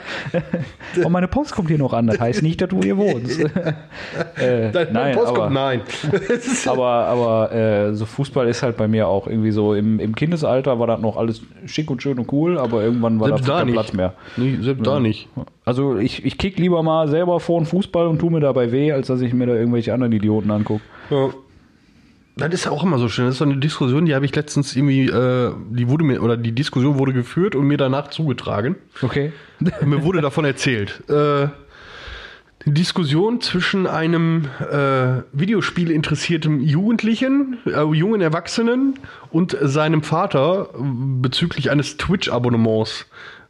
Und 1.04 1.12
meine 1.12 1.28
Post 1.28 1.54
kommt 1.54 1.70
hier 1.70 1.78
noch 1.78 1.94
an, 1.94 2.08
das 2.08 2.20
heißt 2.20 2.42
nicht, 2.42 2.62
dass 2.62 2.70
du 2.70 2.82
hier 2.82 2.98
wohnst. 2.98 3.40
äh, 4.36 4.72
Dein 4.72 4.94
nein, 4.94 5.16
Post 5.16 5.28
aber, 5.28 5.40
kommt, 5.42 5.54
nein. 5.54 5.82
aber, 6.66 6.88
aber 6.88 7.52
äh, 7.52 7.94
so 7.94 8.06
Fußball 8.06 8.48
ist 8.48 8.64
halt 8.64 8.78
bei 8.78 8.88
mir 8.88 9.08
auch 9.08 9.28
irgendwie 9.28 9.52
so, 9.52 9.74
im, 9.74 10.00
im 10.00 10.16
Kindesalter 10.16 10.80
war 10.80 10.88
das 10.88 11.00
noch 11.00 11.18
alles 11.18 11.42
schick 11.66 11.90
und 11.92 12.02
schön 12.02 12.20
und 12.20 12.32
cool, 12.32 12.58
aber 12.58 12.84
irgendwann 12.84 13.20
war 13.20 13.28
Selbst 13.30 13.48
da 13.48 13.54
da 13.54 13.58
kein 13.60 13.68
nicht. 13.68 13.76
Platz 13.76 13.94
mehr. 13.94 14.14
Nee, 14.36 14.58
selbst 14.62 14.86
da 14.86 15.00
nicht. 15.00 15.28
Also 15.66 15.98
ich, 15.98 16.26
ich 16.26 16.38
kick 16.38 16.58
lieber 16.60 16.82
mal 16.82 16.97
selber 17.06 17.40
vor 17.40 17.60
den 17.60 17.66
Fußball 17.66 18.08
und 18.08 18.20
tu 18.20 18.30
mir 18.30 18.40
dabei 18.40 18.72
weh, 18.72 18.92
als 18.92 19.08
dass 19.08 19.22
ich 19.22 19.34
mir 19.34 19.46
da 19.46 19.54
irgendwelche 19.54 19.94
anderen 19.94 20.14
Idioten 20.14 20.50
angucke. 20.50 20.82
Ja. 21.10 21.30
Das 22.38 22.54
ist 22.54 22.68
auch 22.68 22.84
immer 22.84 23.00
so 23.00 23.10
schön. 23.10 23.26
Das 23.26 23.36
ist 23.36 23.40
so 23.40 23.46
eine 23.46 23.58
Diskussion, 23.58 24.06
die 24.06 24.14
habe 24.14 24.26
ich 24.26 24.36
letztens 24.36 24.76
irgendwie, 24.76 25.08
äh, 25.08 25.52
die 25.72 25.90
wurde 25.90 26.04
mir, 26.04 26.22
oder 26.22 26.38
die 26.38 26.52
Diskussion 26.52 27.00
wurde 27.00 27.12
geführt 27.12 27.56
und 27.56 27.66
mir 27.68 27.78
danach 27.78 28.10
zugetragen. 28.10 28.76
Okay. 29.02 29.34
mir 29.86 30.04
wurde 30.04 30.22
davon 30.22 30.46
erzählt. 30.46 31.04
Äh, 31.10 31.48
die 32.66 32.74
Diskussion 32.74 33.42
zwischen 33.42 33.88
einem 33.88 34.46
äh, 34.60 35.24
Videospiel 35.32 35.90
interessierten 35.90 36.62
Jugendlichen, 36.62 37.58
äh, 37.66 37.82
jungen 37.94 38.22
Erwachsenen 38.22 39.00
und 39.32 39.58
seinem 39.60 40.04
Vater 40.04 40.70
bezüglich 40.78 41.72
eines 41.72 41.98
Twitch-Abonnements. 41.98 43.06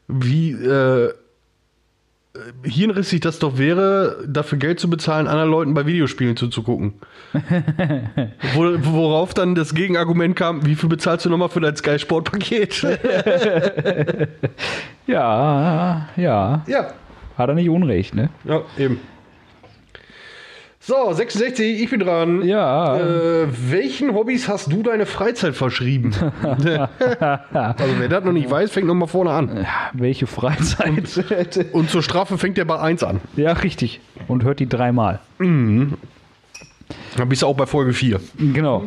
Wie 0.08 0.52
äh, 0.52 1.14
hirnrissig 2.64 3.22
das 3.22 3.40
doch 3.40 3.58
wäre, 3.58 4.24
dafür 4.28 4.58
Geld 4.58 4.80
zu 4.80 4.90
bezahlen, 4.90 5.28
anderen 5.28 5.50
Leuten 5.52 5.74
bei 5.74 5.86
Videospielen 5.86 6.38
zuzugucken. 6.38 6.94
Wo, 8.54 8.64
worauf 8.82 9.34
dann 9.34 9.56
das 9.56 9.74
Gegenargument 9.74 10.36
kam, 10.36 10.66
wie 10.66 10.76
viel 10.76 10.90
bezahlst 10.90 11.26
du 11.26 11.30
nochmal 11.30 11.50
für 11.50 11.60
dein 11.62 11.76
Sky 11.76 12.00
Sport 12.00 12.32
Paket? 12.32 12.86
Ja, 15.08 16.10
ja. 16.18 16.64
ja, 16.68 16.88
Hat 17.38 17.50
er 17.50 17.56
nicht 17.56 17.70
Unrecht, 17.70 18.14
ne? 18.14 18.30
ja, 18.44 18.62
eben. 18.78 19.00
So, 20.88 21.12
66, 21.12 21.82
ich 21.82 21.90
bin 21.90 22.00
dran. 22.00 22.48
Ja. 22.48 22.96
Äh, 22.98 23.48
welchen 23.70 24.14
Hobbys 24.16 24.48
hast 24.48 24.72
du 24.72 24.84
deine 24.84 25.06
Freizeit 25.06 25.54
verschrieben? 25.54 26.14
also 26.42 27.86
wer 27.98 28.08
das 28.08 28.24
noch 28.24 28.32
nicht 28.32 28.50
weiß, 28.50 28.72
fängt 28.72 28.88
nochmal 28.88 29.10
vorne 29.10 29.32
an. 29.32 29.68
Welche 29.92 30.28
Freizeit? 30.28 31.74
Und 31.74 31.90
zur 31.90 32.02
Strafe 32.02 32.38
fängt 32.38 32.56
der 32.56 32.64
bei 32.64 32.80
1 32.80 33.04
an. 33.04 33.20
ja, 33.36 33.52
richtig. 33.52 34.00
Und 34.30 34.46
hört 34.46 34.62
die 34.62 34.70
dreimal. 34.70 35.20
Dann 35.40 35.98
bist 37.28 37.42
du 37.42 37.48
auch 37.48 37.58
bei 37.58 37.66
Folge 37.66 37.92
4. 37.92 38.22
Genau. 38.54 38.86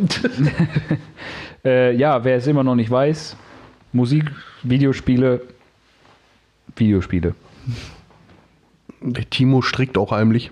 äh, 1.67 1.95
ja, 1.95 2.25
wer 2.25 2.37
es 2.37 2.47
immer 2.47 2.65
noch 2.65 2.77
nicht 2.77 2.91
weiß, 2.91 3.37
Musik, 3.93 4.25
Videospiele, 4.63 5.43
Videospiele. 6.77 7.35
Der 9.03 9.29
Timo 9.29 9.61
strickt 9.61 9.99
auch 9.99 10.13
heimlich. 10.13 10.51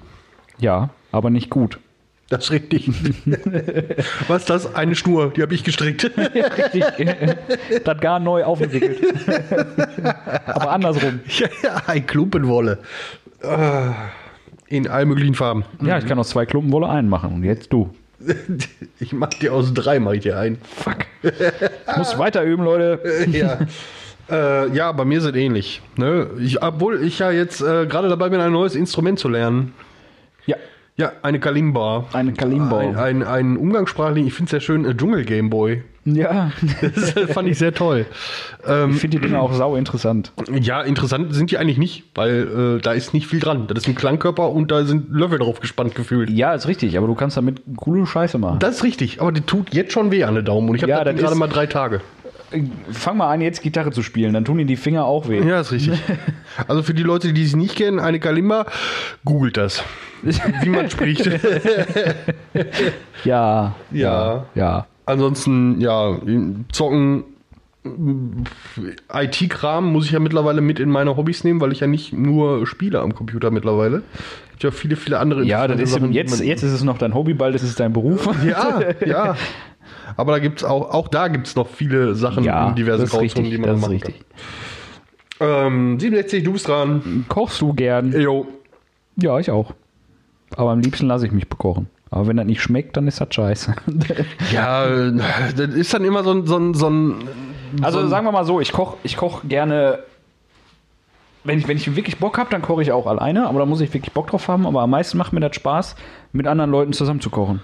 Ja, 0.58 0.90
aber 1.12 1.30
nicht 1.30 1.50
gut. 1.50 1.78
Das 2.30 2.44
ist 2.44 2.50
richtig. 2.50 2.88
Was 4.28 4.42
ist 4.42 4.50
das? 4.50 4.74
Eine 4.74 4.94
Schnur, 4.94 5.32
die 5.34 5.40
habe 5.40 5.54
ich 5.54 5.64
gestrickt. 5.64 6.10
Richtig. 6.16 6.84
das 7.84 8.00
gar 8.00 8.20
neu 8.20 8.44
aufgewickelt. 8.44 8.98
aber 10.46 10.70
andersrum. 10.72 11.20
ja, 11.26 11.48
ja, 11.62 11.82
ein 11.86 12.06
Klumpenwolle. 12.06 12.78
Ah, 13.42 13.94
In 14.66 14.88
allen 14.88 15.08
möglichen 15.08 15.34
Farben. 15.34 15.64
Ja, 15.80 15.96
ich 15.98 16.04
kann 16.06 16.18
aus 16.18 16.28
zwei 16.28 16.44
Klumpen 16.44 16.70
Wolle 16.70 16.90
einen 16.90 17.08
machen. 17.08 17.32
Und 17.32 17.44
jetzt 17.44 17.72
du. 17.72 17.88
Ich 19.00 19.12
mach 19.14 19.28
dir 19.30 19.54
aus 19.54 19.72
drei, 19.72 19.98
mach 19.98 20.12
ich 20.12 20.22
dir 20.22 20.38
ein. 20.38 20.58
Fuck. 20.62 21.06
Muss 21.96 22.18
weiter 22.18 22.42
üben, 22.42 22.64
Leute. 22.64 23.00
ja. 23.30 23.58
Äh, 24.30 24.68
ja, 24.76 24.92
bei 24.92 25.06
mir 25.06 25.22
sind 25.22 25.36
ähnlich. 25.36 25.80
Ne? 25.96 26.28
Ich, 26.38 26.62
obwohl 26.62 27.02
ich 27.02 27.20
ja 27.20 27.30
jetzt 27.30 27.62
äh, 27.62 27.86
gerade 27.86 28.08
dabei 28.10 28.28
bin, 28.28 28.40
ein 28.40 28.52
neues 28.52 28.74
Instrument 28.74 29.18
zu 29.18 29.28
lernen. 29.28 29.72
Ja, 30.98 31.12
eine 31.22 31.38
Kalimba. 31.38 32.06
eine 32.12 32.32
Kalimba. 32.32 32.80
Ein, 32.80 32.96
ein, 32.96 33.22
ein 33.22 33.56
umgangssprachlich, 33.56 34.26
ich 34.26 34.34
finde 34.34 34.46
es 34.46 34.50
sehr 34.50 34.60
schön, 34.60 34.84
äh, 34.84 34.94
Dschungel-Gameboy. 34.96 35.82
Ja, 36.04 36.50
Das 36.80 37.32
fand 37.32 37.48
ich 37.48 37.58
sehr 37.58 37.72
toll. 37.74 38.06
Ähm, 38.66 38.90
ich 38.92 39.00
finde 39.00 39.18
die 39.18 39.26
Dinger 39.26 39.40
auch 39.40 39.52
sau 39.52 39.76
interessant. 39.76 40.32
ja, 40.60 40.80
interessant 40.82 41.34
sind 41.34 41.50
die 41.50 41.58
eigentlich 41.58 41.76
nicht, 41.78 42.04
weil 42.14 42.76
äh, 42.78 42.80
da 42.80 42.92
ist 42.92 43.12
nicht 43.14 43.26
viel 43.26 43.40
dran. 43.40 43.66
Das 43.68 43.78
ist 43.78 43.88
ein 43.88 43.94
Klangkörper 43.94 44.50
und 44.50 44.70
da 44.70 44.84
sind 44.84 45.10
Löffel 45.12 45.38
drauf 45.38 45.60
gespannt 45.60 45.94
gefühlt. 45.94 46.30
Ja, 46.30 46.54
ist 46.54 46.66
richtig, 46.66 46.96
aber 46.98 47.06
du 47.06 47.14
kannst 47.14 47.36
damit 47.36 47.62
coole 47.76 48.06
Scheiße 48.06 48.38
machen. 48.38 48.58
Das 48.58 48.76
ist 48.76 48.84
richtig, 48.84 49.20
aber 49.20 49.32
die 49.32 49.42
tut 49.42 49.74
jetzt 49.74 49.92
schon 49.92 50.10
weh 50.10 50.24
an 50.24 50.34
den 50.34 50.44
Daumen 50.44 50.68
und 50.70 50.76
ich 50.76 50.82
habe 50.82 50.90
Ja, 50.90 51.04
das 51.04 51.14
gerade 51.16 51.36
mal 51.36 51.46
drei 51.48 51.66
Tage. 51.66 52.00
Fang 52.90 53.16
mal 53.18 53.30
an, 53.32 53.40
jetzt 53.40 53.62
Gitarre 53.62 53.90
zu 53.92 54.02
spielen, 54.02 54.32
dann 54.32 54.44
tun 54.44 54.58
dir 54.58 54.64
die 54.64 54.76
Finger 54.76 55.04
auch 55.04 55.28
weh. 55.28 55.40
Ja, 55.40 55.60
ist 55.60 55.72
richtig. 55.72 55.98
Also 56.66 56.82
für 56.82 56.94
die 56.94 57.02
Leute, 57.04 57.32
die 57.32 57.44
es 57.44 57.54
nicht 57.54 57.76
kennen, 57.76 58.00
eine 58.00 58.18
Kalimba, 58.18 58.66
googelt 59.24 59.56
das. 59.56 59.84
Wie 60.62 60.68
man 60.70 60.90
spricht. 60.90 61.30
Ja, 63.24 63.74
Ja. 63.92 64.46
ja. 64.54 64.86
Ansonsten, 65.06 65.80
ja, 65.80 66.18
zocken, 66.72 67.24
IT-Kram 69.12 69.92
muss 69.92 70.06
ich 70.06 70.10
ja 70.12 70.18
mittlerweile 70.18 70.60
mit 70.60 70.80
in 70.80 70.90
meine 70.90 71.16
Hobbys 71.16 71.44
nehmen, 71.44 71.60
weil 71.60 71.72
ich 71.72 71.80
ja 71.80 71.86
nicht 71.86 72.12
nur 72.12 72.66
spiele 72.66 73.00
am 73.00 73.14
Computer 73.14 73.50
mittlerweile. 73.50 74.02
Es 74.46 74.50
gibt 74.50 74.64
ja 74.64 74.70
viele, 74.70 74.96
viele 74.96 75.18
andere 75.18 75.44
Ja, 75.44 75.66
das 75.68 75.80
ist 75.80 75.92
Sachen, 75.92 76.12
jetzt, 76.12 76.40
jetzt 76.40 76.62
ist 76.62 76.72
es 76.72 76.82
noch 76.82 76.98
dein 76.98 77.14
Hobby, 77.14 77.34
bald 77.34 77.54
ist 77.54 77.62
es 77.62 77.76
dein 77.76 77.92
Beruf. 77.92 78.28
Ja, 78.44 78.80
ja. 79.06 79.36
Aber 80.16 80.32
da 80.32 80.38
gibt's 80.38 80.64
auch, 80.64 80.90
auch 80.90 81.08
da 81.08 81.28
gibt 81.28 81.46
es 81.46 81.56
noch 81.56 81.68
viele 81.68 82.14
Sachen 82.14 82.44
Ja, 82.44 82.68
in 82.68 82.74
diverse 82.74 83.02
das 83.02 83.12
ist 83.12 83.18
Grauzonen, 83.18 83.50
die 83.50 83.58
man 83.58 83.68
das 83.70 83.76
ist 83.76 83.82
machen 83.82 83.92
richtig. 83.92 84.14
kann. 85.38 85.66
Ähm, 85.66 86.00
67, 86.00 86.42
du 86.44 86.52
bist 86.52 86.66
dran. 86.68 87.24
Kochst 87.28 87.60
du 87.60 87.72
gern? 87.72 88.12
Jo. 88.20 88.46
Ja, 89.16 89.38
ich 89.38 89.50
auch. 89.50 89.72
Aber 90.56 90.70
am 90.70 90.80
liebsten 90.80 91.06
lasse 91.06 91.26
ich 91.26 91.32
mich 91.32 91.48
bekochen. 91.48 91.88
Aber 92.10 92.26
wenn 92.26 92.36
das 92.38 92.46
nicht 92.46 92.62
schmeckt, 92.62 92.96
dann 92.96 93.06
ist 93.06 93.20
das 93.20 93.28
scheiße. 93.34 93.74
Ja, 94.52 95.10
das 95.10 95.74
ist 95.74 95.92
dann 95.92 96.04
immer 96.04 96.24
so 96.24 96.32
ein, 96.32 96.46
so 96.46 96.56
ein, 96.56 96.74
so 96.74 96.88
ein 96.88 97.14
Also 97.82 97.98
so 97.98 98.04
ein, 98.06 98.10
sagen 98.10 98.26
wir 98.26 98.32
mal 98.32 98.44
so, 98.44 98.60
ich 98.60 98.72
koche 98.72 98.96
ich 99.02 99.16
koch 99.16 99.42
gerne. 99.46 100.00
Wenn 101.44 101.58
ich, 101.58 101.68
wenn 101.68 101.76
ich 101.76 101.94
wirklich 101.94 102.18
Bock 102.18 102.36
habe, 102.38 102.50
dann 102.50 102.62
koche 102.62 102.82
ich 102.82 102.92
auch 102.92 103.06
alleine, 103.06 103.46
aber 103.46 103.60
da 103.60 103.66
muss 103.66 103.80
ich 103.80 103.92
wirklich 103.94 104.12
Bock 104.12 104.28
drauf 104.28 104.48
haben. 104.48 104.66
Aber 104.66 104.82
am 104.82 104.90
meisten 104.90 105.18
macht 105.18 105.32
mir 105.32 105.40
das 105.40 105.54
Spaß, 105.54 105.94
mit 106.32 106.46
anderen 106.46 106.70
Leuten 106.70 106.92
zusammen 106.92 107.20
zu 107.20 107.30
kochen. 107.30 107.60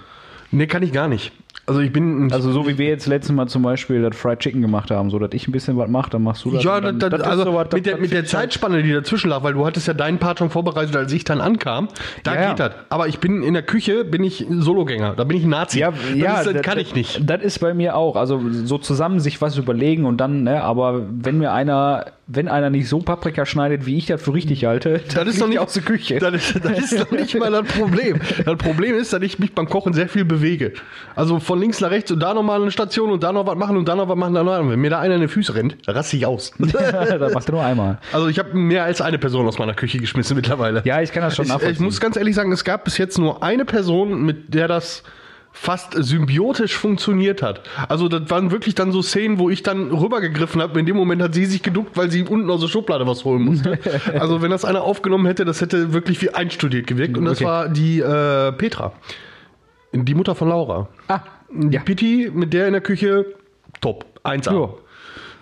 Nee, 0.51 0.67
kann 0.67 0.81
ich 0.83 0.91
gar 0.93 1.07
nicht. 1.07 1.31
Also 1.67 1.79
ich 1.81 1.91
bin 1.91 2.31
Also 2.31 2.51
so 2.51 2.67
wie 2.67 2.77
wir 2.77 2.87
jetzt 2.87 3.07
letztes 3.07 3.33
Mal 3.35 3.47
zum 3.47 3.63
Beispiel 3.63 3.99
das 4.01 4.15
Fried 4.15 4.37
Chicken 4.39 4.61
gemacht 4.61 4.91
haben, 4.91 5.09
so 5.09 5.17
dass 5.17 5.31
ich 5.33 5.47
ein 5.47 5.51
bisschen 5.51 5.75
was 5.77 5.89
mache, 5.89 6.11
dann 6.11 6.21
machst 6.21 6.45
du 6.45 6.51
das. 6.51 6.63
Ja, 6.63 6.79
dann, 6.79 6.99
das, 6.99 7.09
das, 7.09 7.21
also 7.21 7.43
sowas, 7.45 7.67
das- 7.69 7.77
mit 7.77 7.85
der, 7.87 7.97
mit 7.97 8.11
der 8.11 8.19
halt- 8.19 8.29
Zeitspanne, 8.29 8.83
die 8.83 8.93
dazwischen 8.93 9.29
lag, 9.31 9.41
weil 9.41 9.53
du 9.53 9.65
hattest 9.65 9.87
ja 9.87 9.95
deinen 9.95 10.19
Part 10.19 10.37
schon 10.39 10.51
vorbereitet, 10.51 10.95
als 10.95 11.11
ich 11.11 11.23
dann 11.23 11.41
ankam, 11.41 11.87
da 12.23 12.35
Ja, 12.35 12.41
ja. 12.41 12.49
geht 12.49 12.59
das. 12.59 12.71
Aber 12.89 13.07
ich 13.07 13.17
bin 13.19 13.41
in 13.41 13.53
der 13.55 13.63
Küche, 13.63 14.05
bin 14.05 14.23
ich 14.23 14.45
Sologänger, 14.49 15.15
da 15.17 15.23
bin 15.23 15.37
ich 15.37 15.43
ein 15.43 15.49
Nazi. 15.49 15.79
Ja, 15.79 15.89
das, 15.91 15.99
ja, 16.15 16.41
ist, 16.41 16.53
das 16.53 16.61
kann 16.61 16.77
ich 16.77 16.93
nicht. 16.93 17.27
Das 17.27 17.41
ist 17.41 17.57
bei 17.59 17.73
mir 17.73 17.95
auch. 17.95 18.15
Also 18.15 18.39
so 18.51 18.77
zusammen 18.77 19.19
sich 19.19 19.41
was 19.41 19.57
überlegen 19.57 20.05
und 20.05 20.17
dann, 20.17 20.43
ne, 20.43 20.61
aber 20.63 21.01
wenn 21.09 21.39
mir 21.39 21.51
einer, 21.51 22.05
wenn 22.27 22.47
einer 22.47 22.71
nicht 22.71 22.89
so 22.89 22.99
Paprika 22.99 23.45
schneidet, 23.45 23.85
wie 23.85 23.97
ich 23.97 24.07
das 24.07 24.21
für 24.21 24.33
richtig 24.33 24.65
halte, 24.65 24.99
dann 25.13 25.25
Das 25.25 25.35
ist 25.35 25.43
die 25.43 25.47
nicht 25.49 25.59
aus 25.59 25.73
der 25.73 25.83
Küche. 25.83 26.17
Das 26.19 26.33
ist, 26.33 26.65
das 26.65 26.79
ist 26.79 26.99
noch 26.99 27.11
nicht 27.11 27.37
mal 27.37 27.51
das 27.51 27.67
Problem. 27.67 28.19
Das 28.43 28.57
Problem 28.57 28.95
ist, 28.95 29.13
dass 29.13 29.21
ich 29.21 29.37
mich 29.37 29.53
beim 29.53 29.69
Kochen 29.69 29.93
sehr 29.93 30.09
viel 30.09 30.25
bewege. 30.25 30.73
Also 31.15 31.39
von 31.39 31.59
links 31.59 31.81
nach 31.81 31.91
rechts 31.91 32.11
und 32.11 32.19
da 32.19 32.33
nochmal 32.33 32.61
eine 32.61 32.71
Station 32.71 33.11
und 33.11 33.21
da 33.21 33.31
noch 33.31 33.45
was 33.45 33.55
machen 33.55 33.77
und 33.77 33.87
da 33.87 33.95
noch 33.95 34.09
was 34.09 34.17
machen. 34.17 34.33
Noch, 34.33 34.45
wenn 34.69 34.79
mir 34.79 34.89
da 34.89 34.99
einer 34.99 35.15
in 35.15 35.21
die 35.21 35.27
Füße 35.27 35.53
rennt, 35.53 35.77
raste 35.87 36.17
ich 36.17 36.25
aus. 36.25 36.51
das 36.57 37.33
macht 37.33 37.47
er 37.49 37.51
nur 37.51 37.63
einmal. 37.63 37.99
Also 38.11 38.27
ich 38.27 38.39
habe 38.39 38.57
mehr 38.57 38.83
als 38.85 39.01
eine 39.01 39.19
Person 39.19 39.45
aus 39.47 39.59
meiner 39.59 39.75
Küche 39.75 39.99
geschmissen 39.99 40.35
mittlerweile. 40.35 40.81
Ja, 40.85 41.01
ich 41.01 41.11
kann 41.11 41.21
das 41.21 41.35
schon 41.35 41.45
Ich, 41.45 41.49
ich 41.51 41.55
nachvollziehen. 41.55 41.85
muss 41.85 41.99
ganz 41.99 42.15
ehrlich 42.17 42.33
sagen, 42.33 42.51
es 42.51 42.63
gab 42.63 42.85
bis 42.85 42.97
jetzt 42.97 43.19
nur 43.19 43.43
eine 43.43 43.65
Person, 43.65 44.23
mit 44.23 44.53
der 44.53 44.67
das 44.67 45.03
fast 45.57 45.93
symbiotisch 45.97 46.75
funktioniert 46.75 47.41
hat. 47.41 47.61
Also 47.87 48.09
das 48.09 48.29
waren 48.29 48.51
wirklich 48.51 48.75
dann 48.75 48.91
so 48.91 49.01
Szenen, 49.01 49.39
wo 49.39 49.49
ich 49.49 49.63
dann 49.63 49.89
rübergegriffen 49.89 50.61
habe. 50.61 50.77
In 50.79 50.85
dem 50.85 50.97
Moment 50.97 51.21
hat 51.21 51.33
sie 51.33 51.45
sich 51.45 51.63
geduckt, 51.63 51.95
weil 51.95 52.11
sie 52.11 52.23
unten 52.23 52.49
aus 52.49 52.59
der 52.59 52.67
Schublade 52.67 53.07
was 53.07 53.23
holen 53.23 53.41
musste. 53.43 53.79
also 54.19 54.41
wenn 54.41 54.51
das 54.51 54.65
einer 54.65 54.83
aufgenommen 54.83 55.25
hätte, 55.25 55.45
das 55.45 55.61
hätte 55.61 55.93
wirklich 55.93 56.21
wie 56.21 56.29
einstudiert 56.31 56.87
gewirkt. 56.87 57.17
Und 57.17 57.23
das 57.25 57.37
Okay. 57.37 57.45
war 57.45 57.69
die 57.69 57.99
äh, 58.01 58.51
Petra, 58.51 58.91
die 59.93 60.13
Mutter 60.13 60.35
von 60.35 60.49
Laura. 60.49 60.89
ah, 61.07 61.21
Die 61.49 61.79
Pitti, 61.79 62.29
mit 62.33 62.53
der 62.53 62.67
in 62.67 62.73
der 62.73 62.81
Küche, 62.81 63.25
top. 63.79 64.05
1A. 64.25 64.53
Ja. 64.53 64.69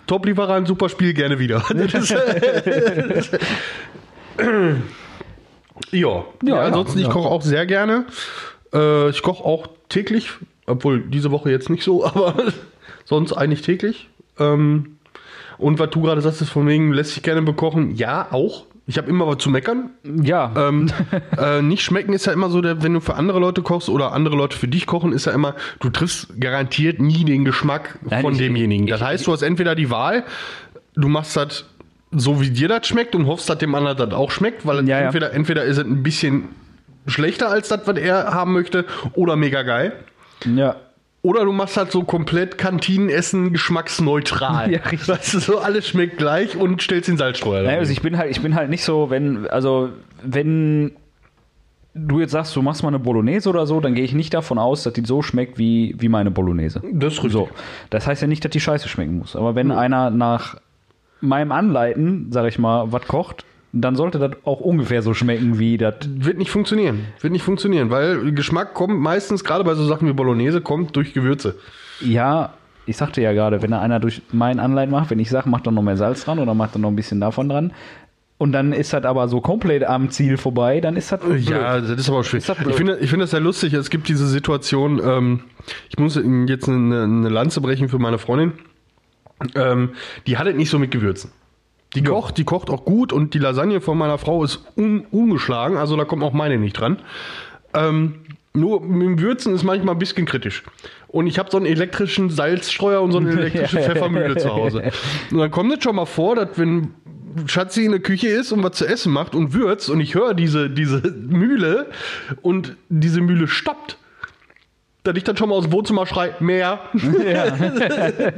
Top-Lieferant, 0.06 0.68
super 0.68 0.88
Spiel, 0.90 1.12
gerne 1.12 1.38
wieder. 1.40 1.62
Ist- 1.70 2.14
ja. 4.38 4.78
ja, 5.92 6.24
ja, 6.42 6.60
ansonsten, 6.60 6.98
ich 7.00 7.06
ja. 7.06 7.10
koche 7.12 7.28
auch 7.28 7.42
sehr 7.42 7.66
gerne. 7.66 8.06
Äh, 8.72 9.08
ich 9.10 9.22
koche 9.22 9.44
auch 9.44 9.68
täglich, 9.88 10.30
obwohl 10.66 11.00
diese 11.00 11.30
Woche 11.30 11.50
jetzt 11.50 11.70
nicht 11.70 11.82
so, 11.84 12.04
aber 12.06 12.34
sonst 13.04 13.32
eigentlich 13.32 13.62
täglich. 13.62 14.08
Ähm, 14.38 14.96
und 15.58 15.78
was 15.78 15.90
du 15.90 16.02
gerade 16.02 16.20
sagst, 16.20 16.42
ist 16.42 16.50
von 16.50 16.66
wegen, 16.66 16.92
lässt 16.92 17.14
sich 17.14 17.22
gerne 17.22 17.42
bekochen. 17.42 17.94
Ja, 17.94 18.28
auch. 18.32 18.64
Ich 18.86 18.98
habe 18.98 19.08
immer 19.08 19.26
was 19.26 19.38
zu 19.38 19.48
meckern. 19.48 19.90
Ja, 20.22 20.52
Ähm, 20.68 20.90
äh, 21.38 21.62
nicht 21.62 21.82
schmecken 21.82 22.12
ist 22.12 22.26
ja 22.26 22.32
immer 22.32 22.50
so, 22.50 22.60
der, 22.60 22.82
wenn 22.82 22.92
du 22.92 23.00
für 23.00 23.14
andere 23.14 23.38
Leute 23.38 23.62
kochst 23.62 23.88
oder 23.88 24.12
andere 24.12 24.36
Leute 24.36 24.58
für 24.58 24.68
dich 24.68 24.84
kochen, 24.86 25.12
ist 25.12 25.24
ja 25.26 25.32
immer, 25.32 25.54
du 25.80 25.88
triffst 25.90 26.38
garantiert 26.40 27.00
nie 27.00 27.24
den 27.24 27.44
Geschmack 27.46 27.98
Nein, 28.02 28.20
von 28.20 28.32
ich- 28.34 28.40
demjenigen. 28.40 28.86
Das 28.86 29.00
ich- 29.00 29.06
heißt, 29.06 29.26
du 29.26 29.32
hast 29.32 29.42
entweder 29.42 29.74
die 29.74 29.88
Wahl, 29.90 30.24
du 30.96 31.08
machst 31.08 31.36
das 31.36 31.64
so, 32.10 32.40
wie 32.42 32.50
dir 32.50 32.68
das 32.68 32.86
schmeckt 32.86 33.14
und 33.14 33.26
hoffst, 33.26 33.48
dass 33.48 33.58
dem 33.58 33.74
anderen 33.74 33.96
das 33.96 34.12
auch 34.12 34.30
schmeckt, 34.30 34.66
weil 34.66 34.86
Ja, 34.86 34.98
ja. 35.00 35.06
entweder, 35.06 35.32
entweder 35.32 35.64
ist 35.64 35.78
es 35.78 35.84
ein 35.84 36.02
bisschen 36.02 36.48
schlechter 37.06 37.50
als 37.50 37.68
das, 37.68 37.86
was 37.86 37.96
er 37.98 38.32
haben 38.34 38.52
möchte, 38.52 38.84
oder 39.14 39.36
mega 39.36 39.62
geil. 39.62 39.92
ja. 40.44 40.76
Oder 41.22 41.46
du 41.46 41.52
machst 41.52 41.78
halt 41.78 41.90
so 41.90 42.04
komplett 42.04 42.58
Kantinenessen 42.58 43.50
geschmacksneutral. 43.54 44.70
Ja, 44.70 44.80
richtig. 44.80 45.08
Weißt 45.08 45.32
du, 45.32 45.38
so 45.38 45.58
alles 45.58 45.88
schmeckt 45.88 46.18
gleich 46.18 46.54
und 46.54 46.82
stellst 46.82 47.08
den 47.08 47.16
Salzstreuer. 47.16 47.62
Naja, 47.62 47.78
also 47.78 47.92
ich 47.92 48.02
bin 48.02 48.18
halt, 48.18 48.30
ich 48.30 48.42
bin 48.42 48.54
halt 48.54 48.68
nicht 48.68 48.84
so, 48.84 49.08
wenn, 49.08 49.48
also 49.48 49.88
wenn 50.22 50.92
du 51.94 52.20
jetzt 52.20 52.32
sagst, 52.32 52.54
du 52.54 52.60
machst 52.60 52.82
mal 52.82 52.90
eine 52.90 52.98
Bolognese 52.98 53.48
oder 53.48 53.66
so, 53.66 53.80
dann 53.80 53.94
gehe 53.94 54.04
ich 54.04 54.12
nicht 54.12 54.34
davon 54.34 54.58
aus, 54.58 54.82
dass 54.82 54.92
die 54.92 55.06
so 55.06 55.22
schmeckt 55.22 55.56
wie, 55.56 55.94
wie 55.98 56.10
meine 56.10 56.30
Bolognese. 56.30 56.82
Das 56.92 57.14
ist 57.14 57.18
richtig. 57.24 57.32
So. 57.32 57.48
Das 57.88 58.06
heißt 58.06 58.20
ja 58.20 58.28
nicht, 58.28 58.44
dass 58.44 58.50
die 58.50 58.60
scheiße 58.60 58.86
schmecken 58.90 59.16
muss. 59.16 59.34
Aber 59.34 59.54
wenn 59.54 59.70
einer 59.70 60.10
nach 60.10 60.56
meinem 61.22 61.52
Anleiten, 61.52 62.26
sag 62.32 62.46
ich 62.48 62.58
mal, 62.58 62.92
was 62.92 63.06
kocht, 63.06 63.46
dann 63.74 63.96
sollte 63.96 64.18
das 64.18 64.32
auch 64.44 64.60
ungefähr 64.60 65.02
so 65.02 65.14
schmecken 65.14 65.58
wie 65.58 65.76
das. 65.76 65.94
Wird 66.06 66.38
nicht 66.38 66.50
funktionieren. 66.50 67.06
Wird 67.20 67.32
nicht 67.32 67.42
funktionieren, 67.42 67.90
weil 67.90 68.32
Geschmack 68.32 68.72
kommt 68.72 69.00
meistens, 69.00 69.42
gerade 69.42 69.64
bei 69.64 69.74
so 69.74 69.84
Sachen 69.84 70.08
wie 70.08 70.12
Bolognese, 70.12 70.60
kommt 70.60 70.94
durch 70.94 71.12
Gewürze. 71.12 71.56
Ja, 72.00 72.54
ich 72.86 72.96
sagte 72.96 73.20
ja 73.20 73.32
gerade, 73.32 73.62
wenn 73.62 73.72
da 73.72 73.80
einer 73.80 73.98
durch 73.98 74.22
mein 74.30 74.60
Anleiten 74.60 74.92
macht, 74.92 75.10
wenn 75.10 75.18
ich 75.18 75.28
sage, 75.28 75.48
mach 75.48 75.60
doch 75.60 75.72
noch 75.72 75.82
mehr 75.82 75.96
Salz 75.96 76.24
dran 76.24 76.38
oder 76.38 76.54
mach 76.54 76.70
doch 76.70 76.78
noch 76.78 76.88
ein 76.88 76.96
bisschen 76.96 77.20
davon 77.20 77.48
dran. 77.48 77.72
Und 78.38 78.52
dann 78.52 78.72
ist 78.72 78.92
das 78.92 79.04
aber 79.04 79.28
so 79.28 79.40
komplett 79.40 79.84
am 79.84 80.10
Ziel 80.10 80.36
vorbei, 80.36 80.80
dann 80.80 80.96
ist 80.96 81.10
das 81.10 81.20
blöd. 81.20 81.48
Ja, 81.48 81.80
das 81.80 81.98
ist 81.98 82.08
aber 82.08 82.22
schwierig. 82.24 82.48
Ich 82.48 82.74
finde, 82.74 82.98
ich 82.98 83.10
finde 83.10 83.24
das 83.24 83.30
sehr 83.30 83.40
lustig. 83.40 83.72
Es 83.72 83.90
gibt 83.90 84.08
diese 84.08 84.26
Situation, 84.26 85.00
ähm, 85.04 85.40
ich 85.88 85.98
muss 85.98 86.20
jetzt 86.46 86.68
eine, 86.68 87.04
eine 87.04 87.28
Lanze 87.28 87.60
brechen 87.60 87.88
für 87.88 87.98
meine 87.98 88.18
Freundin. 88.18 88.52
Ähm, 89.54 89.90
die 90.26 90.36
hat 90.36 90.46
es 90.46 90.54
nicht 90.54 90.70
so 90.70 90.78
mit 90.78 90.90
Gewürzen. 90.90 91.30
Die 91.94 92.02
kocht, 92.02 92.38
die 92.38 92.44
kocht 92.44 92.70
auch 92.70 92.84
gut 92.84 93.12
und 93.12 93.34
die 93.34 93.38
Lasagne 93.38 93.80
von 93.80 93.96
meiner 93.96 94.18
Frau 94.18 94.42
ist 94.44 94.64
un, 94.76 95.06
ungeschlagen, 95.10 95.76
also 95.76 95.96
da 95.96 96.04
kommt 96.04 96.22
auch 96.22 96.32
meine 96.32 96.58
nicht 96.58 96.72
dran. 96.72 96.98
Ähm, 97.72 98.14
nur 98.52 98.80
mit 98.80 99.02
dem 99.02 99.18
Würzen 99.20 99.54
ist 99.54 99.64
manchmal 99.64 99.94
ein 99.94 99.98
bisschen 99.98 100.26
kritisch. 100.26 100.62
Und 101.08 101.26
ich 101.26 101.38
habe 101.38 101.50
so 101.50 101.56
einen 101.56 101.66
elektrischen 101.66 102.30
Salzstreuer 102.30 103.02
und 103.02 103.12
so 103.12 103.18
eine 103.18 103.30
elektrische 103.40 103.80
Pfeffermühle 103.80 104.36
zu 104.36 104.52
Hause. 104.52 104.90
Und 105.30 105.38
dann 105.38 105.50
kommt 105.50 105.72
es 105.72 105.82
schon 105.82 105.96
mal 105.96 106.06
vor, 106.06 106.36
dass 106.36 106.56
wenn 106.56 106.94
Schatzi 107.46 107.84
in 107.84 107.90
der 107.90 108.00
Küche 108.00 108.28
ist 108.28 108.52
und 108.52 108.62
was 108.62 108.72
zu 108.72 108.86
essen 108.86 109.12
macht 109.12 109.34
und 109.34 109.52
würzt 109.54 109.90
und 109.90 110.00
ich 110.00 110.14
höre 110.14 110.34
diese, 110.34 110.70
diese 110.70 111.02
Mühle 111.10 111.90
und 112.42 112.76
diese 112.88 113.20
Mühle 113.20 113.48
stoppt, 113.48 113.98
dass 115.02 115.16
ich 115.16 115.24
dann 115.24 115.36
schon 115.36 115.48
mal 115.48 115.56
aus 115.56 115.64
dem 115.64 115.72
Wohnzimmer 115.72 116.06
schrei, 116.06 116.34
mehr. 116.38 116.80
Ja, 117.24 117.56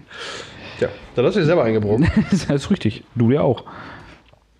Ja, 0.79 0.87
dann 1.15 1.25
hast 1.25 1.35
du 1.35 1.39
dir 1.39 1.45
selber 1.45 1.63
eingebrochen. 1.63 2.09
Das 2.31 2.43
ist 2.49 2.71
richtig. 2.71 3.03
Du 3.15 3.31
ja 3.31 3.41
auch. 3.41 3.63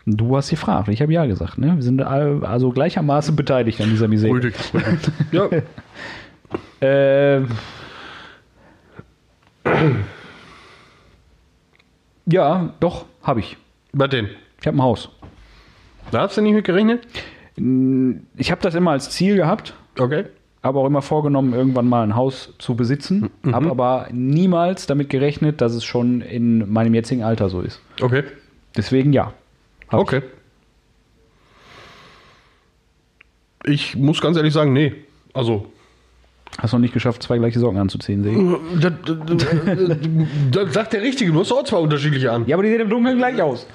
Du 0.05 0.35
hast 0.37 0.49
gefragt. 0.49 0.87
Ich 0.89 1.01
habe 1.01 1.13
ja 1.13 1.25
gesagt. 1.25 1.57
Ne? 1.57 1.75
Wir 1.75 1.81
sind 1.83 2.01
also 2.01 2.69
gleichermaßen 2.71 3.35
beteiligt 3.35 3.81
an 3.81 3.89
dieser 3.89 4.07
Misere. 4.07 4.33
Richtig. 4.33 4.71
ja. 5.31 5.49
Äh, 6.81 7.41
ja, 12.27 12.73
doch, 12.79 13.05
habe 13.23 13.39
ich. 13.39 13.57
Was 13.93 14.09
denn? 14.09 14.29
Ich 14.61 14.67
habe 14.67 14.77
ein 14.77 14.81
Haus. 14.81 15.09
Da 16.11 16.21
hast 16.21 16.37
du 16.37 16.41
nicht 16.41 16.53
mit 16.53 16.65
gerechnet? 16.65 17.07
Ich 18.37 18.51
habe 18.51 18.61
das 18.61 18.75
immer 18.75 18.91
als 18.91 19.09
Ziel 19.11 19.35
gehabt, 19.37 19.73
Okay. 19.97 20.25
habe 20.61 20.79
auch 20.79 20.85
immer 20.85 21.01
vorgenommen, 21.01 21.53
irgendwann 21.53 21.87
mal 21.87 22.03
ein 22.03 22.15
Haus 22.15 22.53
zu 22.59 22.75
besitzen, 22.75 23.29
habe 23.51 23.69
aber 23.69 24.07
niemals 24.11 24.87
damit 24.87 25.09
gerechnet, 25.09 25.61
dass 25.61 25.73
es 25.73 25.83
schon 25.85 26.21
in 26.21 26.71
meinem 26.71 26.93
jetzigen 26.93 27.23
Alter 27.23 27.49
so 27.49 27.61
ist. 27.61 27.81
Okay. 28.01 28.23
Deswegen 28.75 29.13
ja. 29.13 29.33
Okay. 29.91 30.21
Ich 33.63 33.95
muss 33.95 34.21
ganz 34.21 34.37
ehrlich 34.37 34.53
sagen, 34.53 34.73
nee. 34.73 34.93
Also, 35.33 35.67
Hast 36.57 36.71
noch 36.71 36.79
nicht 36.79 36.93
geschafft, 36.93 37.21
zwei 37.21 37.37
gleiche 37.37 37.59
Socken 37.59 37.77
anzuziehen, 37.77 38.23
sehe 38.23 38.33
ich. 38.33 38.81
das, 38.81 38.93
das, 39.03 39.47
das 40.51 40.73
sagt 40.73 40.93
der 40.93 41.01
Richtige, 41.01 41.31
du 41.31 41.39
hast 41.41 41.51
auch 41.51 41.63
zwei 41.63 41.77
unterschiedliche 41.77 42.31
an. 42.31 42.45
Ja, 42.47 42.55
aber 42.55 42.63
die 42.63 42.69
sehen 42.69 42.81
im 42.81 42.89
Dunkeln 42.89 43.17
gleich 43.17 43.41
aus. 43.41 43.67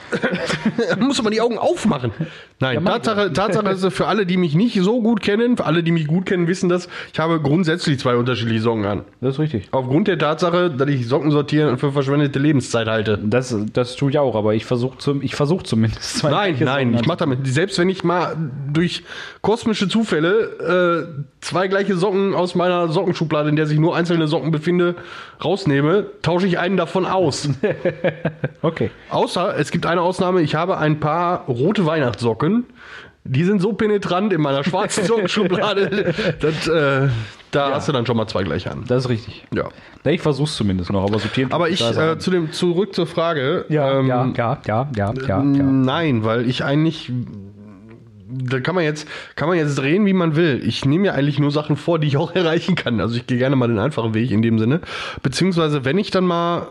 Da 0.89 0.97
muss 0.99 1.21
aber 1.21 1.31
die 1.31 1.41
Augen 1.43 1.59
aufmachen. 1.59 2.13
Nein, 2.59 2.79
ich 2.79 2.85
Tatsache, 2.85 3.33
Tatsache 3.33 3.69
ist, 3.69 3.93
für 3.93 4.07
alle, 4.07 4.25
die 4.25 4.39
mich 4.39 4.55
nicht 4.55 4.81
so 4.81 5.03
gut 5.03 5.21
kennen, 5.21 5.59
für 5.59 5.67
alle, 5.67 5.83
die 5.83 5.93
mich 5.93 6.07
gut 6.07 6.25
kennen, 6.27 6.49
wissen 6.49 6.69
das, 6.69 6.89
ich 7.13 7.19
habe 7.19 7.41
grundsätzlich 7.41 7.99
zwei 7.99 8.17
unterschiedliche 8.17 8.63
Socken 8.63 8.85
an. 8.87 9.05
Das 9.21 9.35
ist 9.35 9.41
richtig. 9.41 9.69
Aufgrund 9.73 10.09
der 10.09 10.19
Tatsache, 10.19 10.71
dass 10.71 10.89
ich 10.89 11.07
Socken 11.07 11.31
sortieren 11.31 11.77
für 11.77 11.93
verschwendete 11.93 12.39
Lebenszeit 12.39 12.89
halte. 12.89 13.19
Das, 13.23 13.55
das 13.73 13.97
tue 13.97 14.11
ich 14.11 14.19
auch, 14.19 14.35
aber 14.35 14.55
ich 14.55 14.65
versuche 14.65 14.99
zum, 14.99 15.23
ich 15.23 15.35
versuch 15.35 15.63
zumindest 15.65 16.19
zwei 16.19 16.31
Nein, 16.31 16.57
nein, 16.61 16.89
Socken 16.89 17.01
ich 17.01 17.07
mache 17.07 17.19
damit. 17.19 17.47
Selbst 17.47 17.79
wenn 17.79 17.91
ich 17.91 18.05
mal 18.05 18.37
durch 18.73 19.03
kosmische 19.43 19.89
Zufälle 19.89 21.09
äh, 21.11 21.25
zwei 21.41 21.69
gleiche 21.69 21.97
Socken 21.97 22.35
aus 22.35 22.55
meiner 22.71 22.89
Sockenschublade, 22.89 23.49
in 23.49 23.57
der 23.57 23.67
sich 23.67 23.79
nur 23.79 23.97
einzelne 23.97 24.29
Socken 24.29 24.51
befinde, 24.51 24.95
rausnehme, 25.45 26.07
tausche 26.23 26.47
ich 26.47 26.59
einen 26.59 26.77
davon 26.77 27.07
aus. 27.07 27.49
Okay. 28.63 28.91
Außer 29.09 29.57
es 29.59 29.71
gibt 29.71 29.87
eine 29.87 30.03
Ausnahme, 30.03 30.43
ich 30.43 30.55
habe 30.55 30.77
ein 30.77 31.01
paar 31.01 31.47
rote 31.47 31.87
Weihnachtssocken. 31.87 32.67
Die 33.25 33.45
sind 33.45 33.63
so 33.63 33.73
penetrant 33.73 34.35
in 34.35 34.41
meiner 34.43 34.65
schwarzen 34.65 35.05
Sockenschublade, 35.07 36.13
dass, 36.41 36.69
äh, 36.69 37.09
da 37.53 37.75
hast 37.75 37.89
du 37.89 37.93
dann 37.93 38.05
schon 38.05 38.19
mal 38.19 38.27
zwei 38.27 38.43
gleiche 38.43 38.71
an. 38.71 38.85
Das 38.87 39.05
ist 39.05 39.11
richtig. 39.11 39.47
Ja. 39.55 39.65
Ja, 40.05 40.11
Ich 40.11 40.21
versuche 40.21 40.47
es 40.49 40.57
zumindest 40.57 40.91
noch, 40.93 41.05
aber 41.05 41.19
sortieren. 41.19 41.53
Aber 41.53 41.71
ich, 41.71 41.81
äh, 41.81 42.19
zu 42.19 42.31
dem, 42.31 42.53
zurück 42.53 42.95
zur 42.95 43.07
Frage. 43.07 43.65
ja, 43.71 43.99
ähm, 43.99 44.07
ja, 44.07 44.31
ja, 44.37 44.59
ja, 44.67 44.89
ja, 44.95 45.13
ja, 45.15 45.27
ja. 45.27 45.43
Nein, 45.43 46.23
weil 46.25 46.49
ich 46.49 46.63
eigentlich. 46.63 47.11
Da 48.33 48.61
kann 48.61 48.75
man 48.75 48.85
jetzt, 48.85 49.09
kann 49.37 49.49
man 49.49 49.59
jetzt 49.59 49.77
drehen, 49.77 50.07
wie 50.07 50.13
man 50.13 50.37
will. 50.37 50.61
Ich 50.65 50.85
nehme 50.85 51.07
ja 51.09 51.13
eigentlich 51.15 51.39
nur 51.39 51.51
Sachen 51.51 51.77
vor, 51.77 51.99
die 51.99 52.07
ich 52.07 52.17
auch 52.17 52.33
erreichen 52.35 52.75
kann. 52.75 53.01
Also 53.01 53.17
ich 53.17 53.27
gehe 53.27 53.39
gerne 53.39 53.57
mal 53.57 53.69
den 53.69 53.79
einfachen 53.79 54.15
Weg 54.15 54.31
in 54.31 54.43
dem 54.43 54.59
Sinne. 54.59 54.81
Beziehungsweise, 55.23 55.85
wenn 55.85 55.99
ich 55.99 56.11
dann 56.11 56.25
mal 56.25 56.69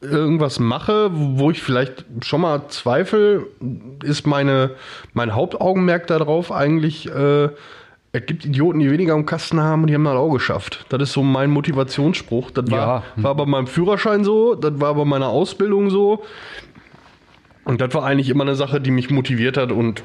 irgendwas 0.00 0.58
mache, 0.60 1.10
wo 1.12 1.50
ich 1.50 1.62
vielleicht 1.62 2.04
schon 2.22 2.42
mal 2.42 2.68
zweifle, 2.68 3.46
ist 4.04 4.26
meine, 4.26 4.70
mein 5.14 5.34
Hauptaugenmerk 5.34 6.06
darauf 6.06 6.52
eigentlich, 6.52 7.08
äh, 7.08 7.48
es 8.12 8.24
gibt 8.26 8.44
Idioten, 8.44 8.78
die 8.78 8.90
weniger 8.90 9.14
am 9.14 9.26
Kasten 9.26 9.60
haben 9.60 9.82
und 9.82 9.88
die 9.88 9.94
haben 9.94 10.04
das 10.04 10.14
auch 10.14 10.30
geschafft. 10.32 10.86
Das 10.88 11.02
ist 11.02 11.12
so 11.12 11.22
mein 11.22 11.50
Motivationsspruch. 11.50 12.50
Das 12.50 12.70
war, 12.70 12.78
Ja. 12.78 13.02
war 13.16 13.34
bei 13.34 13.46
meinem 13.46 13.66
Führerschein 13.66 14.24
so, 14.24 14.54
das 14.54 14.80
war 14.80 14.94
bei 14.94 15.04
meiner 15.04 15.28
Ausbildung 15.28 15.90
so. 15.90 16.22
Und 17.64 17.80
das 17.80 17.92
war 17.94 18.04
eigentlich 18.04 18.28
immer 18.30 18.44
eine 18.44 18.54
Sache, 18.54 18.80
die 18.80 18.90
mich 18.90 19.10
motiviert 19.10 19.56
hat 19.56 19.72
und 19.72 20.02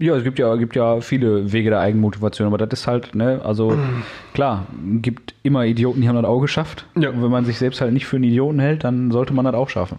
Ja, 0.00 0.16
es 0.16 0.24
gibt 0.24 0.38
ja, 0.38 0.54
gibt 0.56 0.76
ja 0.76 1.00
viele 1.00 1.52
Wege 1.52 1.70
der 1.70 1.80
Eigenmotivation, 1.80 2.46
aber 2.46 2.58
das 2.58 2.80
ist 2.80 2.86
halt, 2.86 3.14
ne, 3.14 3.40
also 3.44 3.76
klar, 4.34 4.66
gibt 5.02 5.34
immer 5.42 5.64
Idioten, 5.66 6.00
die 6.00 6.08
haben 6.08 6.16
das 6.16 6.24
auch 6.24 6.40
geschafft. 6.40 6.84
Ja. 6.96 7.10
Und 7.10 7.22
wenn 7.22 7.30
man 7.30 7.44
sich 7.44 7.58
selbst 7.58 7.80
halt 7.80 7.92
nicht 7.92 8.06
für 8.06 8.16
einen 8.16 8.24
Idioten 8.24 8.58
hält, 8.60 8.84
dann 8.84 9.10
sollte 9.10 9.32
man 9.34 9.44
das 9.44 9.54
auch 9.54 9.68
schaffen. 9.68 9.98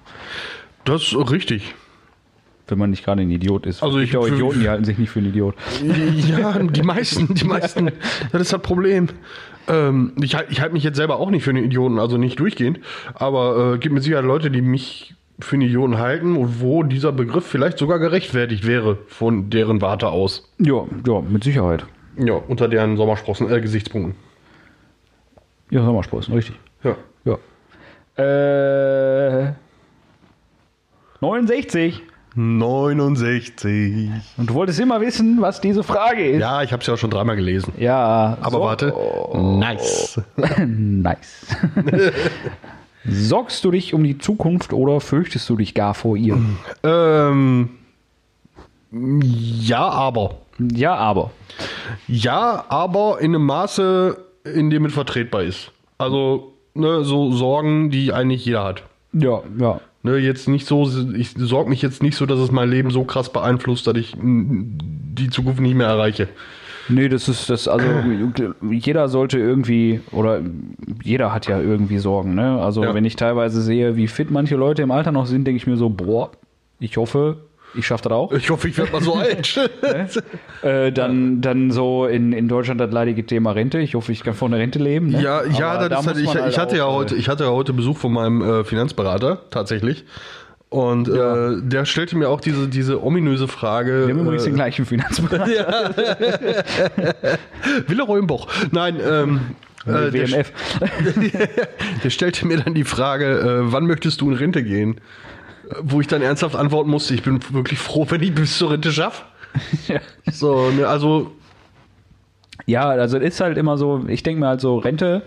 das 0.86 1.04
ist 1.13 1.32
richtig. 1.32 1.76
Wenn 2.68 2.78
man 2.78 2.92
nicht 2.92 3.04
gerade 3.04 3.24
ein 3.24 3.32
Idiot 3.32 3.65
ist. 3.65 3.82
Also 3.82 3.98
ich- 3.98 4.12
ja 4.13 4.20
auch 4.20 4.28
Idioten, 4.28 4.60
die 4.60 4.70
halten 4.70 4.84
sich 4.86 4.98
nicht 5.00 5.10
für 5.10 5.20
einen 5.20 5.30
Idiot. 5.30 5.56
Ja, 6.28 6.60
die 6.60 6.84
meisten, 6.84 7.34
die 7.34 7.46
meisten, 7.48 7.92
das 8.32 8.42
ist 8.44 8.54
das 8.54 8.62
Problem. 8.62 9.08
Ähm, 9.68 10.13
ich 10.22 10.36
halte 10.36 10.52
ich 10.52 10.62
halt 10.62 10.74
mich 10.74 10.84
jetzt 10.84 10.96
selber 10.98 11.18
auch 11.20 11.32
nicht 11.32 11.44
für 11.44 11.50
einen 11.50 11.65
Idioten, 11.65 11.98
also 12.00 12.18
nicht 12.18 12.39
durchgehend, 12.39 12.80
aber 13.15 13.74
äh, 13.74 13.78
gibt 13.80 13.94
mit 13.96 14.04
Sicherheit 14.04 14.26
Leute, 14.26 14.52
die 14.52 14.62
mich 14.62 15.15
für 15.41 15.56
einen 15.56 15.63
Idioten 15.63 15.97
halten 15.97 16.36
und 16.36 16.62
wo 16.62 16.84
dieser 16.84 17.12
Begriff 17.12 17.45
vielleicht 17.45 17.78
sogar 17.78 17.99
gerechtfertigt 17.99 18.65
wäre 18.67 18.97
von 19.08 19.49
deren 19.49 19.82
Warte 19.82 20.10
aus. 20.10 20.52
Ja, 20.58 20.84
ja, 21.08 21.21
mit 21.21 21.43
Sicherheit. 21.43 21.86
Ja, 22.17 22.34
unter 22.34 22.67
deren 22.67 22.97
Sommersprossen, 22.97 23.49
äh, 23.52 23.62
Gesichtspunkten. 23.62 24.15
Ja, 25.69 25.84
Sommersprossen, 25.86 26.34
richtig. 26.34 26.56
Ja. 26.84 26.95
Ja. 27.25 27.38
Äh, 28.23 29.54
69. 31.21 32.02
69. 32.36 34.10
Und 34.38 34.49
du 34.49 34.54
wolltest 34.54 34.80
immer 34.80 35.02
wissen, 35.02 35.41
was 35.41 35.62
diese 35.62 35.84
Frage 35.84 36.25
ist. 36.30 36.39
Ja, 36.39 36.62
ich 36.63 36.71
habe 36.71 36.82
es 36.82 36.88
ja 36.88 36.93
auch 36.93 36.97
schon 36.97 37.10
dreimal 37.10 37.36
gelesen. 37.36 37.73
Ja. 37.78 38.38
Aber 38.41 38.52
so- 38.52 38.62
warte. 38.62 38.93
Nice. 39.34 40.21
nice. 40.65 41.47
Sorgst 43.12 43.63
du 43.63 43.72
dich 43.72 43.93
um 43.93 44.04
die 44.04 44.17
Zukunft 44.17 44.74
oder 44.74 45.00
fürchtest 45.00 45.50
du 45.50 45.56
dich 45.56 45.74
gar 45.74 45.93
vor 45.93 46.17
ihr? 46.17 46.38
ähm, 46.84 47.69
ja, 48.91 49.88
aber. 49.88 50.36
Ja, 50.60 50.95
aber. 50.95 51.32
Ja, 52.08 52.65
aber 52.69 53.19
in 53.22 53.36
einem 53.36 53.45
Maße, 53.45 54.17
in 54.43 54.69
dem 54.69 54.86
es 54.86 54.93
vertretbar 54.93 55.43
ist. 55.43 55.72
Also, 55.98 56.54
ne, 56.74 57.04
so 57.04 57.32
Sorgen, 57.32 57.91
die 57.91 58.13
eigentlich 58.13 58.45
jeder 58.45 58.63
hat. 58.63 58.84
Ja, 59.13 59.41
ja. 59.60 59.82
Ne, 60.02 60.17
jetzt 60.17 60.48
nicht 60.48 60.65
so, 60.65 60.89
ich 61.13 61.32
sorge 61.36 61.69
mich 61.69 61.82
jetzt 61.82 62.02
nicht 62.02 62.15
so, 62.15 62.26
dass 62.26 62.39
es 62.39 62.52
mein 62.52 62.69
Leben 62.69 62.89
so 62.89 63.04
krass 63.04 63.32
beeinflusst, 63.32 63.86
dass 63.86 63.98
ich 63.98 64.15
die 64.17 65.30
Zukunft 65.30 65.60
nicht 65.60 65.76
mehr 65.76 65.88
erreiche. 65.88 66.30
Nee, 66.89 67.08
das 67.08 67.30
ist 67.30 67.49
das, 67.49 67.67
also 67.67 67.86
jeder 68.69 69.08
sollte 69.10 69.38
irgendwie, 69.38 70.02
oder 70.12 70.41
jeder 71.04 71.34
hat 71.34 71.47
ja 71.47 71.60
irgendwie 71.60 71.99
Sorgen, 71.99 72.36
ne? 72.36 72.60
Also 72.62 72.84
Ja. 72.84 72.93
wenn 72.93 73.06
ich 73.06 73.15
teilweise 73.15 73.62
sehe, 73.62 73.95
wie 73.95 74.08
fit 74.08 74.32
manche 74.32 74.56
Leute 74.56 74.82
im 74.82 74.91
Alter 74.91 75.12
noch 75.12 75.25
sind, 75.28 75.45
denke 75.45 75.58
ich 75.58 75.67
mir 75.67 75.78
so, 75.78 75.89
boah, 75.89 76.32
ich 76.80 76.97
hoffe, 76.97 77.38
ich 77.75 77.86
schaffe 77.86 78.04
das 78.10 78.13
auch. 78.13 78.32
Ich 78.32 78.49
hoffe, 78.49 78.67
ich 78.67 78.78
werde 78.78 78.91
mal 78.91 79.02
so 79.02 79.13
alt. 79.15 79.69
Äh, 80.63 80.91
dann, 80.91 81.41
dann 81.41 81.69
so 81.71 82.08
in, 82.08 82.34
in 82.34 82.47
Deutschland 82.47 82.82
das 82.82 82.91
leidige 82.91 83.25
Thema 83.25 83.52
Rente. 83.52 83.80
Ich 83.80 83.93
hoffe, 83.95 84.12
ich 84.12 84.23
kann 84.23 84.34
von 84.34 84.49
der 84.52 84.60
Rente 84.60 84.80
leben. 84.80 85.10
Ne? 85.10 85.21
Ja, 85.21 85.45
ja, 85.45 85.88
da 85.88 85.99
ist 85.99 86.08
halt, 86.08 86.17
ich, 86.17 86.25
man 86.34 86.49
ich 86.49 86.58
hatte 86.58 86.78
ja 86.78 86.86
auch, 86.86 86.95
heute, 86.95 87.15
äh, 87.15 87.19
ich 87.19 87.30
hatte 87.30 87.43
ja 87.43 87.52
heute 87.52 87.73
Besuch 87.73 87.97
von 87.97 88.12
meinem 88.13 88.41
äh, 88.41 88.63
Finanzberater 88.63 89.41
tatsächlich. 89.52 90.06
Und 90.69 91.08
Ja. 91.08 91.51
äh, 91.51 91.62
der 91.63 91.86
stellte 91.86 92.15
mir 92.15 92.29
auch 92.29 92.41
diese, 92.41 92.67
diese 92.67 93.03
ominöse 93.03 93.47
Frage. 93.47 94.08
Wir 94.08 94.13
haben 94.13 94.21
übrigens 94.21 94.43
den 94.43 94.53
äh, 94.53 94.58
gleichen 94.58 94.86
Finanzberater. 94.86 95.95
Willeroy 97.88 98.19
im 98.19 98.27
Boch. 98.27 98.47
Nein, 98.71 98.97
ähm, 99.03 99.41
äh, 99.88 100.12
der, 100.12 100.29
WMF. 100.29 100.51
der 102.03 102.10
stellte 102.12 102.45
mir 102.45 102.58
dann 102.58 102.75
die 102.75 102.84
Frage, 102.84 103.39
äh, 103.39 103.71
wann 103.71 103.88
möchtest 103.88 104.21
du 104.21 104.29
in 104.29 104.38
Rente 104.38 104.63
gehen? 104.63 104.95
Äh, 105.69 105.75
Wo 105.82 106.01
ich 106.01 106.08
dann 106.08 106.21
ernsthaft 106.21 106.55
antworten 106.55 106.89
musste, 106.91 107.15
ich 107.15 107.23
bin 107.23 107.39
wirklich 107.51 107.79
froh, 107.79 108.05
wenn 108.10 108.21
ich 108.21 108.36
bis 108.36 108.58
zur 108.58 108.71
Rente 108.71 108.91
schaffe. 108.91 109.23
Ja. 109.88 109.99
So, 110.32 110.69
ne, 110.69 110.88
also 110.88 111.32
Ja, 112.67 112.88
also 112.89 113.17
es 113.17 113.23
ist 113.34 113.41
halt 113.41 113.58
immer 113.58 113.79
so, 113.79 114.05
ich 114.08 114.21
denke 114.21 114.41
mir 114.41 114.47
halt 114.47 114.62
so, 114.62 114.77
Rente, 114.77 115.23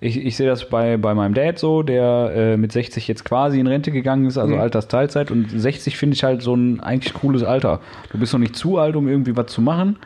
ich, 0.00 0.24
ich 0.24 0.36
sehe 0.36 0.46
das 0.46 0.68
bei, 0.68 0.96
bei 0.96 1.14
meinem 1.14 1.34
Dad 1.34 1.58
so, 1.58 1.82
der 1.82 2.32
äh, 2.34 2.56
mit 2.56 2.72
60 2.72 3.08
jetzt 3.08 3.24
quasi 3.24 3.58
in 3.60 3.66
Rente 3.66 3.90
gegangen 3.90 4.26
ist, 4.26 4.36
also 4.38 4.54
Mhm. 4.54 4.60
Altersteilzeit 4.60 5.30
und 5.30 5.50
60 5.50 5.96
finde 5.96 6.14
ich 6.14 6.24
halt 6.24 6.42
so 6.42 6.54
ein 6.54 6.80
eigentlich 6.80 7.14
cooles 7.14 7.42
Alter. 7.42 7.80
Du 8.12 8.18
bist 8.18 8.32
noch 8.32 8.40
nicht 8.40 8.56
zu 8.56 8.78
alt, 8.78 8.96
um 8.96 9.08
irgendwie 9.08 9.36
was 9.36 9.46
zu 9.46 9.60
machen. 9.62 9.96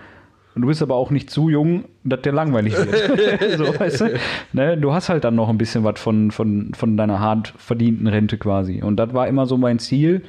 Und 0.54 0.62
du 0.62 0.68
bist 0.68 0.82
aber 0.82 0.96
auch 0.96 1.10
nicht 1.12 1.30
zu 1.30 1.48
jung, 1.48 1.84
dass 2.02 2.22
der 2.22 2.32
langweilig 2.32 2.74
wird. 2.76 3.56
so, 3.58 3.78
weißt 3.78 4.00
du? 4.00 4.18
Ne? 4.52 4.76
du 4.76 4.92
hast 4.92 5.08
halt 5.08 5.22
dann 5.22 5.36
noch 5.36 5.48
ein 5.48 5.58
bisschen 5.58 5.84
was 5.84 6.00
von, 6.00 6.32
von, 6.32 6.72
von 6.74 6.96
deiner 6.96 7.20
hart 7.20 7.54
verdienten 7.56 8.08
Rente 8.08 8.36
quasi. 8.36 8.82
Und 8.82 8.96
das 8.96 9.14
war 9.14 9.28
immer 9.28 9.46
so 9.46 9.56
mein 9.56 9.78
Ziel, 9.78 10.22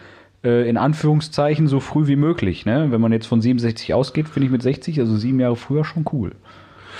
äh, 0.43 0.69
in 0.69 0.77
Anführungszeichen 0.77 1.67
so 1.67 1.79
früh 1.79 2.05
wie 2.07 2.15
möglich. 2.15 2.65
Ne? 2.67 2.87
Wenn 2.91 3.01
man 3.01 3.11
jetzt 3.11 3.25
von 3.25 3.41
67 3.41 3.95
ausgeht, 3.95 4.29
finde 4.29 4.45
ich 4.45 4.51
mit 4.51 4.61
60, 4.61 4.99
also 4.99 5.15
sieben 5.17 5.39
Jahre 5.39 5.55
früher, 5.55 5.83
schon 5.83 6.05
cool. 6.13 6.33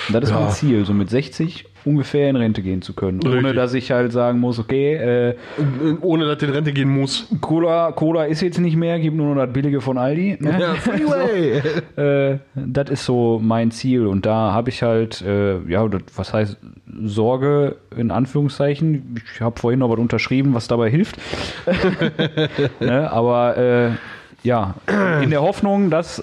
Und 0.08 0.14
das 0.16 0.24
ist 0.24 0.30
Ja. 0.32 0.40
mein 0.40 0.50
Ziel, 0.50 0.84
so 0.86 0.94
mit 0.94 1.10
60 1.12 1.66
ungefähr 1.86 2.30
in 2.30 2.36
Rente 2.36 2.62
gehen 2.62 2.82
zu 2.82 2.94
können. 2.94 3.20
Ohne 3.26 3.36
Richtig. 3.36 3.56
dass 3.56 3.74
ich 3.74 3.92
halt 3.92 4.12
sagen 4.12 4.40
muss, 4.40 4.60
okay, 4.60 4.96
äh, 4.96 5.36
ohne 6.02 6.26
dass 6.26 6.38
du 6.38 6.48
in 6.48 6.52
Rente 6.54 6.74
gehen 6.74 6.90
muss. 6.90 7.28
Cola, 7.42 7.92
Cola 7.92 8.26
ist 8.26 8.42
jetzt 8.42 8.60
nicht 8.60 8.76
mehr, 8.76 9.00
gibt 9.00 9.18
nur 9.18 9.34
noch 9.34 9.42
das 9.46 9.54
Billige 9.54 9.82
von 9.82 9.98
Aldi. 9.98 10.38
Ne? 10.40 10.58
Ja, 10.60 10.74
Freeway. 10.76 11.62
Äh, 11.96 12.40
das 12.56 12.90
ist 12.90 13.06
so 13.06 13.40
mein 13.42 13.72
Ziel 13.72 14.06
und 14.08 14.26
da 14.26 14.52
habe 14.54 14.70
ich 14.70 14.84
halt, 14.84 15.22
äh, 15.22 15.60
ja, 15.68 15.88
das, 15.88 16.02
was 16.16 16.34
heißt 16.34 16.58
Sorge 17.04 17.78
in 17.96 18.12
Anführungszeichen. 18.12 19.22
Ich 19.34 19.42
habe 19.42 19.60
vorhin 19.60 19.80
noch 19.80 19.90
was 19.90 20.00
unterschrieben, 20.00 20.54
was 20.54 20.68
dabei 20.68 20.90
hilft. 20.90 21.18
ne? 22.80 23.12
Aber 23.12 23.58
äh, 23.58 23.92
ja, 24.44 24.76
in 25.22 25.30
der 25.30 25.42
Hoffnung, 25.42 25.90
dass 25.90 26.22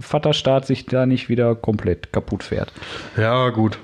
Vaterstaat 0.00 0.66
sich 0.66 0.86
da 0.86 1.06
nicht 1.06 1.28
wieder 1.28 1.54
komplett 1.54 2.12
kaputt 2.12 2.42
fährt. 2.42 2.72
Ja, 3.16 3.50
gut. 3.50 3.78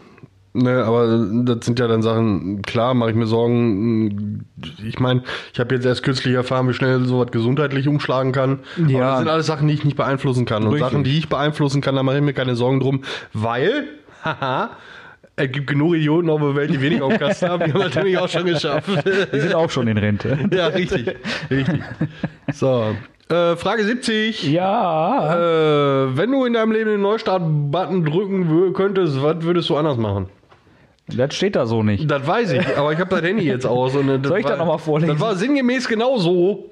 Ne, 0.59 0.85
aber 0.85 1.27
das 1.45 1.67
sind 1.67 1.79
ja 1.79 1.87
dann 1.87 2.03
Sachen, 2.03 2.63
klar, 2.63 2.95
mache 2.95 3.11
ich 3.11 3.17
mir 3.17 3.27
Sorgen. 3.27 4.47
Ich 4.87 4.99
meine, 4.99 5.23
ich 5.53 5.61
habe 5.61 5.75
jetzt 5.75 5.85
erst 5.85 6.03
kürzlich 6.03 6.35
erfahren, 6.35 6.69
wie 6.69 6.73
schnell 6.73 7.05
sowas 7.05 7.31
gesundheitlich 7.31 7.89
umschlagen 7.89 8.33
kann. 8.33 8.61
Aber 8.79 8.91
Ja. 8.91 9.11
das 9.11 9.19
sind 9.19 9.29
alles 9.29 9.47
Sachen, 9.47 9.69
die 9.69 9.75
ich 9.75 9.85
nicht 9.85 9.97
beeinflussen 9.97 10.45
kann. 10.47 10.63
Und 10.65 10.73
Richtig. 10.75 10.89
Sachen, 10.91 11.05
die 11.05 11.19
ich 11.19 11.29
beeinflussen 11.29 11.81
kann, 11.83 11.95
da 11.95 12.03
mache 12.03 12.17
ich 12.17 12.23
mir 12.23 12.33
keine 12.33 12.57
Sorgen 12.57 12.81
drum, 12.81 13.03
weil, 13.33 13.85
haha, 14.25 14.71
es 15.37 15.53
gibt 15.53 15.67
genug 15.67 15.95
Idioten 15.95 16.31
auf 16.31 16.41
der 16.41 16.55
Welt, 16.57 16.71
die 16.71 16.81
wenig 16.81 17.03
auf 17.03 17.19
Kasten 17.19 17.49
haben. 17.51 17.65
Die 17.67 17.73
haben 17.75 17.81
das 17.83 17.95
nämlich 17.95 18.17
auch 18.17 18.29
schon 18.29 18.47
geschafft. 18.47 18.89
Die 19.35 19.41
sind 19.41 19.55
auch 19.55 19.69
schon 19.69 19.87
in 19.89 19.99
Rente. 19.99 20.39
ja, 20.51 20.69
richtig. 20.69 21.15
Richtig. 21.51 21.83
So. 22.55 22.95
Äh, 23.29 23.57
Frage 23.57 23.83
70. 23.85 24.51
Ja. 24.53 25.35
Äh, 25.35 26.17
wenn 26.17 26.31
du 26.31 26.45
in 26.45 26.53
deinem 26.55 26.71
Leben 26.73 26.89
den 26.91 27.03
Neustart-Button 27.03 28.05
drücken 28.05 28.73
könntest, 28.73 29.21
was 29.21 29.43
würdest 29.43 29.69
du 29.69 29.77
anders 29.77 29.97
machen? 29.97 30.29
Das 31.09 31.35
steht 31.35 31.55
da 31.57 31.67
so 31.67 31.83
nicht. 31.83 32.11
Das 32.11 32.27
weiß 32.27 32.53
ich, 32.53 32.77
aber 32.77 32.93
ich 32.93 32.99
habe 32.99 33.11
das 33.11 33.23
Handy 33.23 33.45
jetzt 33.45 33.65
aus. 33.67 33.95
Und 33.95 34.09
das 34.09 34.27
Soll 34.27 34.39
ich 34.39 34.45
war, 34.45 34.51
das 34.51 34.59
noch 34.59 34.67
mal 34.67 34.79
vorlesen? 34.79 35.13
Das 35.13 35.21
war 35.21 35.37
sinngemäß 35.37 35.87
genau 35.89 36.19
so. 36.19 36.71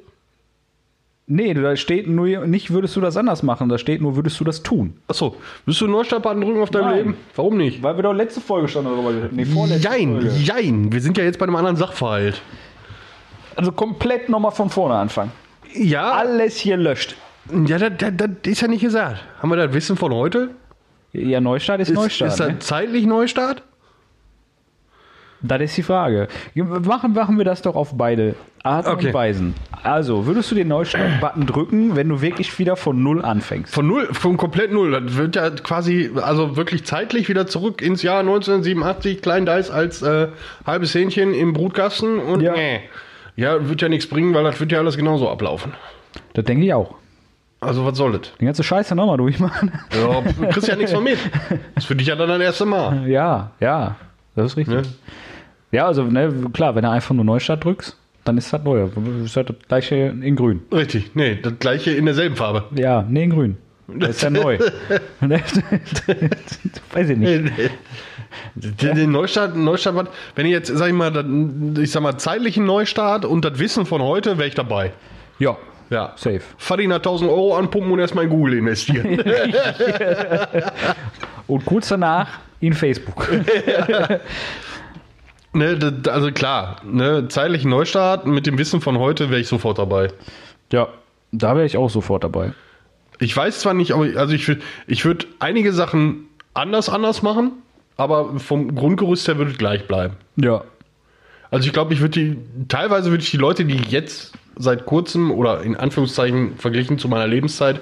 Nee, 1.27 1.55
da 1.55 1.75
steht 1.77 2.07
nur 2.07 2.27
nicht, 2.47 2.71
würdest 2.71 2.95
du 2.97 3.01
das 3.01 3.17
anders 3.17 3.43
machen. 3.43 3.69
Da 3.71 3.79
steht 3.79 4.03
nur, 4.03 4.15
würdest 4.17 4.39
du 4.41 4.45
das 4.45 4.63
tun. 4.63 4.99
Achso, 5.09 5.37
willst 5.65 5.81
du 5.81 5.87
einen 5.87 5.93
Neustart-Button 5.95 6.41
drücken 6.43 6.61
auf 6.63 6.69
deinem 6.71 6.85
Nein. 6.87 6.97
Leben? 6.97 7.17
Warum 7.35 7.57
nicht? 7.57 7.83
Weil 7.83 7.97
wir 7.97 8.03
doch 8.03 8.13
letzte 8.13 8.41
Folge 8.43 8.69
schon 8.69 8.85
darüber 8.85 9.11
Nee, 9.31 9.45
vorletzte 9.47 9.89
Jein, 9.89 10.13
Folge. 10.21 10.31
jein. 10.37 10.93
Wir 10.93 11.01
sind 11.01 11.17
ja 11.17 11.25
jetzt 11.25 11.39
bei 11.39 11.45
einem 11.47 11.57
anderen 11.57 11.77
Sachverhalt. 11.77 12.43
Also 13.57 13.73
komplett 13.73 14.29
nochmal 14.29 14.51
von 14.53 14.69
vorne 14.69 14.97
anfangen. 14.97 15.33
Ja, 15.75 16.11
Alles 16.13 16.57
hier 16.57 16.77
löscht. 16.77 17.17
ja 17.67 17.79
das, 17.79 17.93
das, 17.97 18.13
das 18.17 18.29
ist 18.53 18.61
ja 18.61 18.69
nicht 18.69 18.83
gesagt. 18.83 19.25
Haben 19.41 19.49
wir 19.49 19.57
das 19.57 19.73
Wissen 19.73 19.97
von 19.97 20.13
heute? 20.13 20.51
Ja, 21.13 21.41
Neustart 21.41 21.81
ist, 21.81 21.89
Ist, 21.89 21.95
Neustart. 21.95 22.31
ist 22.33 22.41
das 22.41 22.49
ne? 22.49 22.59
zeitlich 22.59 23.07
Neustart? 23.07 23.63
Das 25.47 25.61
ist 25.61 25.77
die 25.77 25.83
Frage. 25.83 26.29
Machen, 26.55 27.13
machen 27.13 27.37
wir 27.37 27.45
das 27.45 27.61
doch 27.61 27.77
auf 27.77 27.91
beide 27.97 28.35
Arten 28.63 28.89
Okay. 28.89 29.09
und 29.09 29.15
Weisen. 29.15 29.55
Also, 29.83 30.27
würdest 30.27 30.51
du 30.51 30.55
den 30.55 30.69
Neustart-Button 30.69 31.47
drücken, 31.47 31.97
wenn 31.97 32.09
du 32.09 32.23
wirklich 32.23 32.59
wieder 32.59 32.77
von 32.77 33.03
Null 33.03 33.23
anfängst? 33.23 33.75
Von 33.75 33.87
null, 33.87 34.09
von 34.13 34.39
komplett 34.39 34.73
null. 34.73 34.93
Das 34.93 35.17
wird 35.17 35.37
ja 35.37 35.51
quasi, 35.51 36.11
also 36.17 36.57
wirklich 36.57 36.85
zeitlich 36.85 37.29
wieder 37.29 37.47
zurück 37.47 37.83
ins 37.83 38.03
Jahr 38.03 38.21
1987, 38.21 39.21
Klein 39.21 39.45
Dice 39.45 39.71
als 39.71 40.01
äh, 40.01 40.29
halbes 40.67 40.95
Hähnchen 40.95 41.35
im 41.35 41.53
Brutkasten 41.53 42.19
und 42.21 42.41
Ja. 42.41 42.53
nee. 42.55 42.81
Ja, 43.37 43.69
wird 43.69 43.83
ja 43.83 43.89
nichts 43.89 44.07
bringen, 44.09 44.33
weil 44.33 44.45
das 44.45 44.59
wird 44.61 44.73
ja 44.73 44.79
alles 44.79 44.97
genauso 44.97 45.29
ablaufen. 45.29 45.73
Das 46.35 46.45
denke 46.45 46.65
ich 46.65 46.73
auch. 46.73 46.95
Also 47.61 47.85
was 47.85 47.97
soll 47.99 48.13
das? 48.13 48.33
Die 48.41 48.45
ganze 48.47 48.63
Scheiße 48.63 48.95
nochmal 48.95 49.17
durchmachen. 49.19 49.73
Ja, 49.93 50.21
du 50.21 50.49
kriegst 50.49 50.69
ja 50.69 50.77
nichts 50.77 50.93
von 50.93 51.03
mit. 51.05 51.19
Das 51.75 51.83
ist 51.83 51.87
für 51.87 51.97
dich 51.97 52.07
ja 52.07 52.17
dann 52.17 52.29
das 52.29 52.41
erste 52.41 52.65
Mal. 52.65 53.07
ja, 53.09 53.51
ja. 53.61 53.97
Das 54.37 54.47
ist 54.53 54.57
richtig. 54.57 54.75
Ne? 54.77 54.83
Ja, 55.75 55.87
also, 55.87 56.05
ne, 56.05 56.33
klar, 56.53 56.75
wenn 56.77 56.83
du 56.83 56.91
einfach 56.91 57.15
nur 57.15 57.25
Neustart 57.25 57.65
drückst, 57.65 57.97
dann 58.25 58.39
ist 58.39 58.53
das 58.53 58.63
neu. 58.63 58.85
Ist 59.25 59.37
das 59.37 59.47
das 59.47 59.57
gleiche 59.67 59.97
in 59.97 60.37
grün. 60.37 60.63
Richtig, 60.73 61.11
nee, 61.15 61.35
das 61.43 61.55
gleiche 61.59 61.91
in 61.91 62.05
derselben 62.07 62.37
Farbe. 62.37 62.63
Ja, 62.77 63.05
nee, 63.09 63.25
in 63.25 63.31
grün. 63.31 63.57
Das 63.89 64.11
ist 64.11 64.23
ja 64.23 64.31
neu. 64.31 64.59
Weiß 66.93 67.11
ich 67.11 67.17
nicht. 67.19 67.53
Den, 68.55 69.11
Neustart, 69.11 69.57
Neustart, 69.57 70.09
wenn 70.37 70.47
ich 70.47 70.53
jetzt, 70.53 70.69
sag 70.69 70.87
ich 70.89 70.95
mal, 70.95 71.13
ich 71.79 71.91
sag 71.91 72.03
mal, 72.03 72.17
zeitlichen 72.19 72.65
Neustart 72.65 73.25
und 73.25 73.45
das 73.45 73.59
Wissen 73.59 73.85
von 73.85 74.01
heute, 74.01 74.39
wäre 74.39 74.47
ich 74.49 74.55
dabei. 74.55 74.93
Ja, 75.41 75.57
Ja. 75.91 76.13
safe. 76.17 76.41
Fadina 76.57 76.97
1000 76.97 77.29
Euro 77.29 77.57
anpumpen 77.57 77.91
und 77.93 77.99
erstmal 77.99 78.25
in 78.25 78.31
Google 78.31 78.55
investieren. 78.59 79.19
Und 81.47 81.67
kurz 81.67 81.89
danach 81.89 82.39
in 82.61 82.73
Facebook. 82.73 83.29
ne, 85.55 86.03
also 86.09 86.31
klar, 86.33 86.81
ne, 86.85 87.29
zeitlichen 87.29 87.71
Neustart 87.71 88.27
mit 88.27 88.47
dem 88.47 88.59
Wissen 88.59 88.81
von 88.81 88.99
heute 88.99 89.31
wäre 89.31 89.41
ich 89.41 89.49
sofort 89.49 89.79
dabei. 89.79 90.09
Ja, 90.73 90.89
da 91.33 91.57
wäre 91.57 91.67
ich 91.67 91.77
auch 91.77 91.91
sofort 91.91 92.25
dabei. 92.25 92.53
Ich 93.19 93.37
weiß 93.37 93.61
zwar 93.61 93.75
nicht, 93.75 93.93
aber 93.93 94.09
also 94.17 94.35
ich 94.35 94.47
würde 94.49 94.63
ich 94.87 95.05
würd 95.05 95.27
einige 95.39 95.73
Sachen 95.73 96.27
anders 96.53 96.89
anders 96.89 97.23
machen, 97.23 97.53
aber 97.97 98.39
vom 98.39 98.75
Grundgerüst 98.75 99.27
her 99.29 99.39
würde 99.39 99.53
es 99.53 99.59
gleich 99.59 99.87
bleiben. 99.87 100.15
Ja. 100.37 100.65
Also 101.51 101.67
ich 101.67 101.73
glaube, 101.73 101.95
ich 101.95 102.01
würde 102.01 102.21
die, 102.21 102.39
teilweise 102.67 103.11
würde 103.11 103.23
ich 103.23 103.31
die 103.31 103.37
Leute, 103.37 103.65
die 103.65 103.77
ich 103.77 103.91
jetzt 103.91 104.33
seit 104.57 104.87
kurzem 104.87 105.31
oder 105.31 105.63
in 105.63 105.77
Anführungszeichen 105.77 106.57
verglichen 106.57 106.99
zu 106.99 107.09
meiner 107.09 107.27
Lebenszeit 107.27 107.81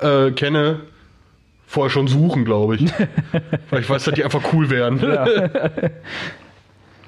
äh, 0.00 0.32
kenne, 0.32 0.80
vorher 1.66 1.90
schon 1.90 2.08
suchen, 2.08 2.44
glaube 2.44 2.76
ich. 2.76 2.92
Weil 3.70 3.80
ich 3.80 3.88
weiß, 3.88 4.04
dass 4.04 4.14
die 4.14 4.24
einfach 4.24 4.52
cool 4.52 4.70
wären. 4.70 5.00
Ja. 5.00 5.26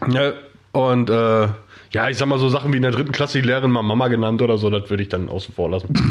ja 0.08 0.32
und 0.72 1.08
äh, 1.08 1.48
ja, 1.92 2.08
ich 2.08 2.18
sag 2.18 2.26
mal 2.26 2.38
so 2.40 2.48
Sachen 2.48 2.72
wie 2.72 2.76
in 2.76 2.82
der 2.82 2.90
dritten 2.90 3.12
Klasse 3.12 3.40
die 3.40 3.46
Lehrerin 3.46 3.70
mal 3.70 3.82
Mama 3.82 4.08
genannt 4.08 4.42
oder 4.42 4.58
so, 4.58 4.68
das 4.68 4.90
würde 4.90 5.04
ich 5.04 5.08
dann 5.08 5.28
außen 5.28 5.54
vor 5.54 5.70
lassen. 5.70 5.94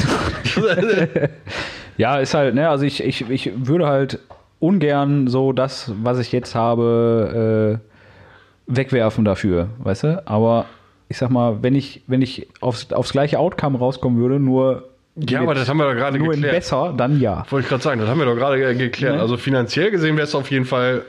ja, 1.98 2.18
ist 2.18 2.32
halt, 2.32 2.54
ne, 2.54 2.70
also 2.70 2.86
ich, 2.86 3.04
ich, 3.04 3.28
ich 3.28 3.52
würde 3.54 3.86
halt 3.86 4.18
ungern 4.60 5.28
so 5.28 5.52
das, 5.52 5.92
was 6.02 6.18
ich 6.18 6.32
jetzt 6.32 6.54
habe, 6.54 7.80
äh, 7.82 8.74
wegwerfen 8.74 9.26
dafür, 9.26 9.68
weißt 9.78 10.04
du? 10.04 10.22
Aber 10.26 10.64
ich 11.10 11.18
sag 11.18 11.28
mal, 11.28 11.62
wenn 11.62 11.74
ich, 11.74 12.02
wenn 12.06 12.22
ich 12.22 12.48
aufs, 12.62 12.90
aufs 12.92 13.12
gleiche 13.12 13.38
Outcome 13.38 13.78
rauskommen 13.78 14.18
würde, 14.18 14.40
nur 14.40 14.88
ja, 15.16 15.42
aber 15.42 15.54
das 15.54 15.68
haben 15.68 15.76
wir 15.76 15.84
doch 15.84 15.94
gerade 15.94 16.18
nur 16.18 16.30
geklärt. 16.30 16.54
in 16.54 16.58
besser, 16.58 16.94
dann 16.96 17.20
ja. 17.20 17.44
Wollte 17.50 17.64
ich 17.64 17.68
gerade 17.68 17.82
sagen, 17.82 18.00
das 18.00 18.08
haben 18.08 18.18
wir 18.18 18.26
doch 18.26 18.34
gerade 18.34 18.58
geklärt. 18.74 19.14
Ne? 19.14 19.20
Also 19.20 19.36
finanziell 19.36 19.92
gesehen 19.92 20.16
wäre 20.16 20.26
es 20.26 20.34
auf 20.34 20.50
jeden 20.50 20.64
Fall 20.64 21.02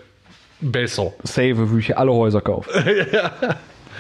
besser. 0.72 1.14
Save 1.24 1.70
würde 1.70 1.80
ich 1.80 1.98
alle 1.98 2.14
Häuser 2.14 2.42
kaufen. 2.42 2.70
ja. 3.12 3.32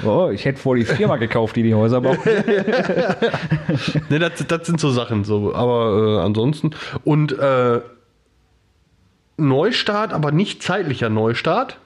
Oh, 0.04 0.30
ich 0.30 0.44
hätte 0.44 0.60
vor 0.60 0.76
die 0.76 0.84
Firma 0.84 1.16
gekauft, 1.18 1.56
die 1.56 1.64
die 1.64 1.74
Häuser 1.74 2.02
baut. 2.02 2.20
ne, 4.10 4.20
das, 4.20 4.46
das 4.46 4.68
sind 4.68 4.80
so 4.80 4.92
Sachen, 4.92 5.24
so. 5.24 5.56
Aber 5.56 6.20
äh, 6.20 6.26
ansonsten. 6.26 6.72
Und 7.06 7.38
äh, 7.38 7.80
Neustart, 9.38 10.14
aber 10.14 10.32
nicht 10.32 10.64
zeitlicher 10.64 11.10
Neustart. 11.10 11.78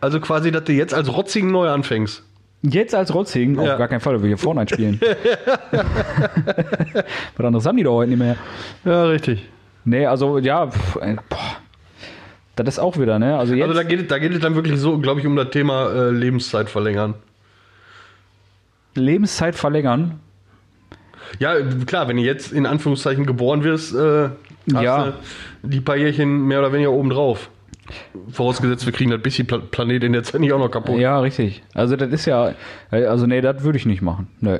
Also 0.00 0.20
quasi, 0.20 0.50
dass 0.50 0.64
du 0.64 0.72
jetzt 0.72 0.94
als 0.94 1.12
Rotzigen 1.12 1.50
neu 1.50 1.68
anfängst. 1.68 2.22
Jetzt 2.62 2.94
als 2.94 3.14
Rotzigen? 3.14 3.56
Ja. 3.56 3.72
Auf 3.72 3.78
gar 3.78 3.88
keinen 3.88 4.00
Fall, 4.00 4.14
weil 4.14 4.22
wir 4.22 4.28
hier 4.28 4.38
Fortnite 4.38 4.74
spielen. 4.74 5.00
Was 7.36 7.46
anderes 7.46 7.66
haben 7.66 7.76
die 7.76 7.82
doch 7.82 7.96
heute 7.96 8.10
nicht 8.10 8.18
mehr. 8.18 8.36
Ja, 8.84 9.04
richtig. 9.04 9.46
Nee, 9.84 10.06
also 10.06 10.38
ja, 10.38 10.68
pff, 10.68 10.98
boah. 11.28 11.56
Das 12.56 12.66
ist 12.66 12.78
auch 12.78 12.98
wieder, 12.98 13.18
ne? 13.18 13.38
Also 13.38 13.54
jetzt. 13.54 13.68
Also 13.68 13.74
da 13.80 13.86
geht, 13.86 14.00
es- 14.00 14.06
da 14.08 14.18
geht 14.18 14.32
es 14.32 14.40
dann 14.40 14.54
wirklich 14.54 14.78
so, 14.80 14.98
glaube 14.98 15.20
ich, 15.20 15.26
um 15.26 15.36
das 15.36 15.50
Thema 15.50 15.90
äh, 15.92 16.10
Lebenszeit 16.10 16.68
verlängern. 16.70 17.14
Lebenszeit 18.94 19.54
verlängern. 19.54 20.20
Ja, 21.38 21.54
klar, 21.86 22.08
wenn 22.08 22.16
du 22.16 22.22
jetzt 22.22 22.52
in 22.52 22.66
Anführungszeichen 22.66 23.26
geboren 23.26 23.62
wirst, 23.64 23.94
äh, 23.94 24.30
hast 24.74 24.82
Ja. 24.82 25.04
du 25.62 25.68
die 25.68 25.80
paar 25.80 25.96
Jährchen 25.96 26.46
mehr 26.46 26.60
oder 26.60 26.72
weniger 26.72 26.92
obendrauf. 26.92 27.50
Vorausgesetzt, 28.32 28.84
wir 28.86 28.92
kriegen 28.92 29.10
das 29.10 29.20
bisschen 29.22 29.46
Pla 29.46 29.58
Planet 29.58 30.02
in 30.04 30.12
der 30.12 30.22
Zeit 30.24 30.40
nicht 30.40 30.52
auch 30.52 30.58
noch 30.58 30.70
kaputt. 30.70 30.98
Ja, 30.98 31.20
richtig. 31.20 31.62
Also 31.74 31.94
das 31.96 32.10
ist 32.10 32.24
ja, 32.26 32.54
also 32.90 33.26
nee, 33.26 33.40
das 33.40 33.62
würde 33.62 33.78
ich 33.78 33.86
nicht 33.86 34.02
machen. 34.02 34.28
Nee. 34.40 34.58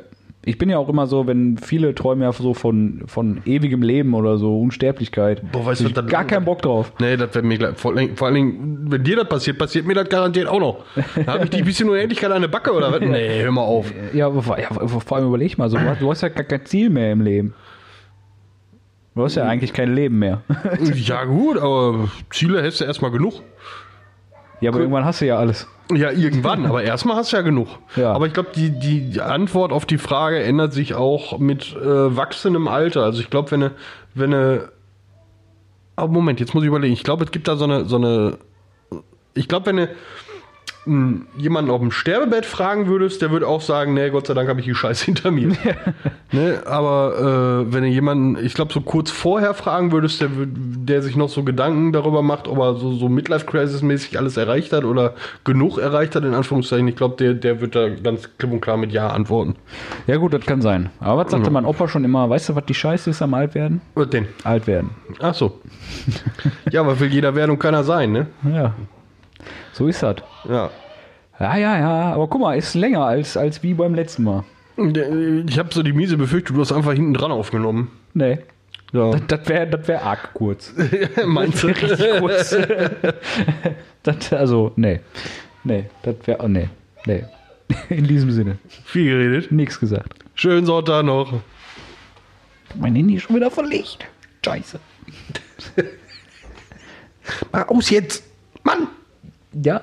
Ich 0.48 0.58
bin 0.58 0.68
ja 0.70 0.78
auch 0.78 0.88
immer 0.88 1.08
so, 1.08 1.26
wenn 1.26 1.58
viele 1.58 1.92
träumen 1.92 2.22
ja 2.22 2.32
so 2.32 2.54
von, 2.54 3.02
von 3.06 3.42
ewigem 3.46 3.82
Leben 3.82 4.14
oder 4.14 4.38
so, 4.38 4.60
Unsterblichkeit. 4.60 5.42
Boah, 5.50 5.66
weißt 5.66 5.80
du, 5.82 5.88
das- 5.88 6.06
gar 6.06 6.24
keinen 6.24 6.44
Bock 6.44 6.62
drauf. 6.62 6.92
Nee, 7.00 7.16
das 7.16 7.34
wäre 7.34 7.44
mir 7.44 7.58
gleich. 7.58 7.76
Vor, 7.76 7.96
allen- 7.96 8.16
vor 8.16 8.28
allen 8.28 8.34
Dingen, 8.36 8.86
wenn 8.88 9.02
dir 9.02 9.16
das 9.16 9.28
passiert, 9.28 9.58
passiert 9.58 9.86
mir 9.86 9.94
das 9.94 10.08
garantiert 10.08 10.46
auch 10.46 10.60
noch. 10.60 10.84
Da 11.26 11.32
habe 11.32 11.44
ich 11.44 11.50
die 11.50 11.62
bisschen 11.62 11.88
Unendlichkeit 11.90 12.30
an 12.30 12.42
der 12.42 12.48
Backe 12.48 12.72
oder 12.72 12.92
was? 12.92 13.00
Nee, 13.00 13.42
hör 13.42 13.50
mal 13.50 13.62
auf. 13.62 13.92
Ja, 14.14 14.30
vor, 14.30 14.56
ja, 14.56 14.68
vor 14.70 15.16
allem 15.16 15.26
überleg 15.26 15.58
mal 15.58 15.68
so, 15.68 15.78
du 15.78 16.10
hast- 16.10 16.20
ja 16.22 16.28
gar 16.28 16.44
kein 16.44 16.64
Ziel 16.64 16.90
mehr 16.90 17.10
im 17.10 17.22
Leben. 17.22 17.52
Du 19.16 19.24
hast 19.24 19.34
ja 19.34 19.44
eigentlich 19.46 19.72
kein 19.72 19.94
Leben 19.94 20.18
mehr. 20.20 20.42
Ja, 20.94 21.24
gut, 21.24 21.58
aber 21.58 22.08
Ziele 22.30 22.62
hast 22.62 22.80
du 22.80 22.84
erstmal 22.84 23.10
genug. 23.10 23.42
Ja, 24.60 24.70
aber 24.70 24.78
irgendwann 24.80 25.04
hast 25.04 25.20
du 25.22 25.26
ja 25.26 25.38
alles. 25.38 25.66
Ja, 25.92 26.10
irgendwann, 26.10 26.66
aber 26.66 26.82
erstmal 26.84 27.16
hast 27.16 27.32
du 27.32 27.36
ja 27.36 27.42
genug. 27.42 27.68
Ja. 27.94 28.12
Aber 28.12 28.26
ich 28.26 28.32
glaube, 28.32 28.50
die, 28.54 28.70
die, 28.70 29.20
Antwort 29.20 29.72
auf 29.72 29.86
die 29.86 29.98
Frage 29.98 30.42
ändert 30.42 30.72
sich 30.72 30.94
auch 30.94 31.38
mit 31.38 31.74
äh, 31.76 32.16
wachsendem 32.16 32.68
Alter. 32.68 33.04
Also 33.04 33.20
ich 33.20 33.30
glaube, 33.30 33.50
wenn 33.52 33.62
eine, 33.62 33.72
wenn 34.14 34.34
eine. 34.34 34.68
Aber 35.94 36.12
Moment, 36.12 36.40
jetzt 36.40 36.54
muss 36.54 36.64
ich 36.64 36.68
überlegen. 36.68 36.92
Ich 36.92 37.04
glaube, 37.04 37.24
es 37.24 37.30
gibt 37.30 37.48
da 37.48 37.56
so 37.56 37.64
eine, 37.64 37.84
so 37.84 37.96
eine. 37.96 38.38
Ich 39.34 39.48
glaube, 39.48 39.66
wenn 39.66 39.76
du 39.76 39.88
mh, 40.86 41.20
jemanden 41.36 41.70
auf 41.70 41.80
dem 41.80 41.90
Sterbebett 41.90 42.46
fragen 42.46 42.86
würdest, 42.86 43.22
der 43.22 43.30
würde 43.30 43.46
auch 43.46 43.60
sagen, 43.60 43.94
nee, 43.94 44.10
Gott 44.10 44.26
sei 44.26 44.34
Dank 44.34 44.48
habe 44.48 44.60
ich 44.60 44.66
die 44.66 44.74
Scheiße 44.74 45.04
hinter 45.04 45.30
mir. 45.30 45.52
ne? 46.32 46.62
Aber 46.66 47.64
äh, 47.68 47.72
wenn 47.72 47.82
du 47.82 47.88
jemanden, 47.88 48.42
ich 48.44 48.54
glaube, 48.54 48.72
so 48.72 48.80
kurz 48.80 49.10
vorher 49.10 49.54
fragen 49.54 49.92
würdest, 49.92 50.20
der, 50.20 50.30
der 50.30 51.02
sich 51.02 51.16
noch 51.16 51.28
so 51.28 51.42
Gedanken 51.42 51.92
darüber 51.92 52.22
macht, 52.22 52.48
ob 52.48 52.58
er 52.58 52.74
so, 52.76 52.92
so 52.92 53.08
Midlife-Crisis-mäßig 53.08 54.18
alles 54.18 54.36
erreicht 54.36 54.72
hat 54.72 54.84
oder 54.84 55.14
genug 55.44 55.78
erreicht 55.78 56.14
hat, 56.14 56.24
in 56.24 56.34
Anführungszeichen, 56.34 56.88
ich 56.88 56.96
glaube, 56.96 57.16
der, 57.16 57.34
der 57.34 57.60
wird 57.60 57.74
da 57.74 57.88
ganz 57.88 58.30
klipp 58.38 58.52
und 58.52 58.60
klar 58.60 58.76
mit 58.76 58.92
Ja 58.92 59.08
antworten. 59.08 59.56
Ja 60.06 60.16
gut, 60.16 60.32
das 60.32 60.46
kann 60.46 60.62
sein. 60.62 60.90
Aber 61.00 61.24
was 61.24 61.30
sagte 61.30 61.50
mein 61.50 61.64
Opa 61.64 61.88
schon 61.88 62.04
immer, 62.04 62.28
weißt 62.30 62.50
du, 62.50 62.54
was 62.54 62.64
die 62.66 62.74
Scheiße 62.74 63.10
ist 63.10 63.22
am 63.22 63.34
Altwerden? 63.34 63.80
Was 63.94 64.10
denn? 64.10 64.26
Alt 64.44 64.66
werden. 64.66 64.90
Ach 65.20 65.34
so. 65.34 65.60
ja, 66.70 66.80
aber 66.80 66.98
will 67.00 67.12
jeder 67.12 67.34
werden 67.34 67.50
und 67.50 67.58
keiner 67.58 67.84
sein, 67.84 68.12
ne? 68.12 68.26
Ja. 68.44 68.74
So 69.72 69.88
ist 69.88 70.02
das. 70.02 70.16
Ja. 70.48 70.70
Ja, 71.38 71.56
ja, 71.56 71.78
ja. 71.78 72.14
Aber 72.14 72.28
guck 72.28 72.40
mal, 72.40 72.56
ist 72.56 72.74
länger 72.74 73.04
als, 73.04 73.36
als 73.36 73.62
wie 73.62 73.74
beim 73.74 73.94
letzten 73.94 74.24
Mal. 74.24 74.44
Ich 74.76 75.58
habe 75.58 75.72
so 75.72 75.82
die 75.82 75.92
miese 75.92 76.16
Befürchtung, 76.16 76.56
du 76.56 76.62
hast 76.62 76.72
einfach 76.72 76.92
hinten 76.92 77.14
dran 77.14 77.32
aufgenommen. 77.32 77.90
Nee. 78.14 78.38
Ja. 78.92 79.10
Das, 79.10 79.22
das 79.26 79.48
wäre 79.48 79.66
das 79.66 79.88
wär 79.88 80.02
arg 80.02 80.32
kurz. 80.34 80.72
Meinst 81.26 81.62
du? 81.62 81.68
Richtig 81.68 82.20
kurz. 82.20 82.50
das, 84.02 84.32
also, 84.32 84.72
nee. 84.76 85.00
Nee, 85.64 85.86
das 86.02 86.16
wäre. 86.24 86.38
Oh, 86.42 86.48
nee. 86.48 86.68
Nee. 87.06 87.24
In 87.88 88.06
diesem 88.06 88.30
Sinne. 88.30 88.58
Viel 88.84 89.10
geredet. 89.10 89.50
Nichts 89.50 89.80
gesagt. 89.80 90.14
Schönen 90.34 90.66
Sonntag 90.66 91.04
noch. 91.04 91.40
Mein 92.74 92.94
Handy 92.94 93.16
ist 93.16 93.22
schon 93.22 93.36
wieder 93.36 93.50
verlegt. 93.50 94.06
Scheiße. 94.44 94.78
Mach 97.52 97.68
aus 97.68 97.90
jetzt. 97.90 98.22
Mann! 98.62 98.88
Ja. 99.64 99.82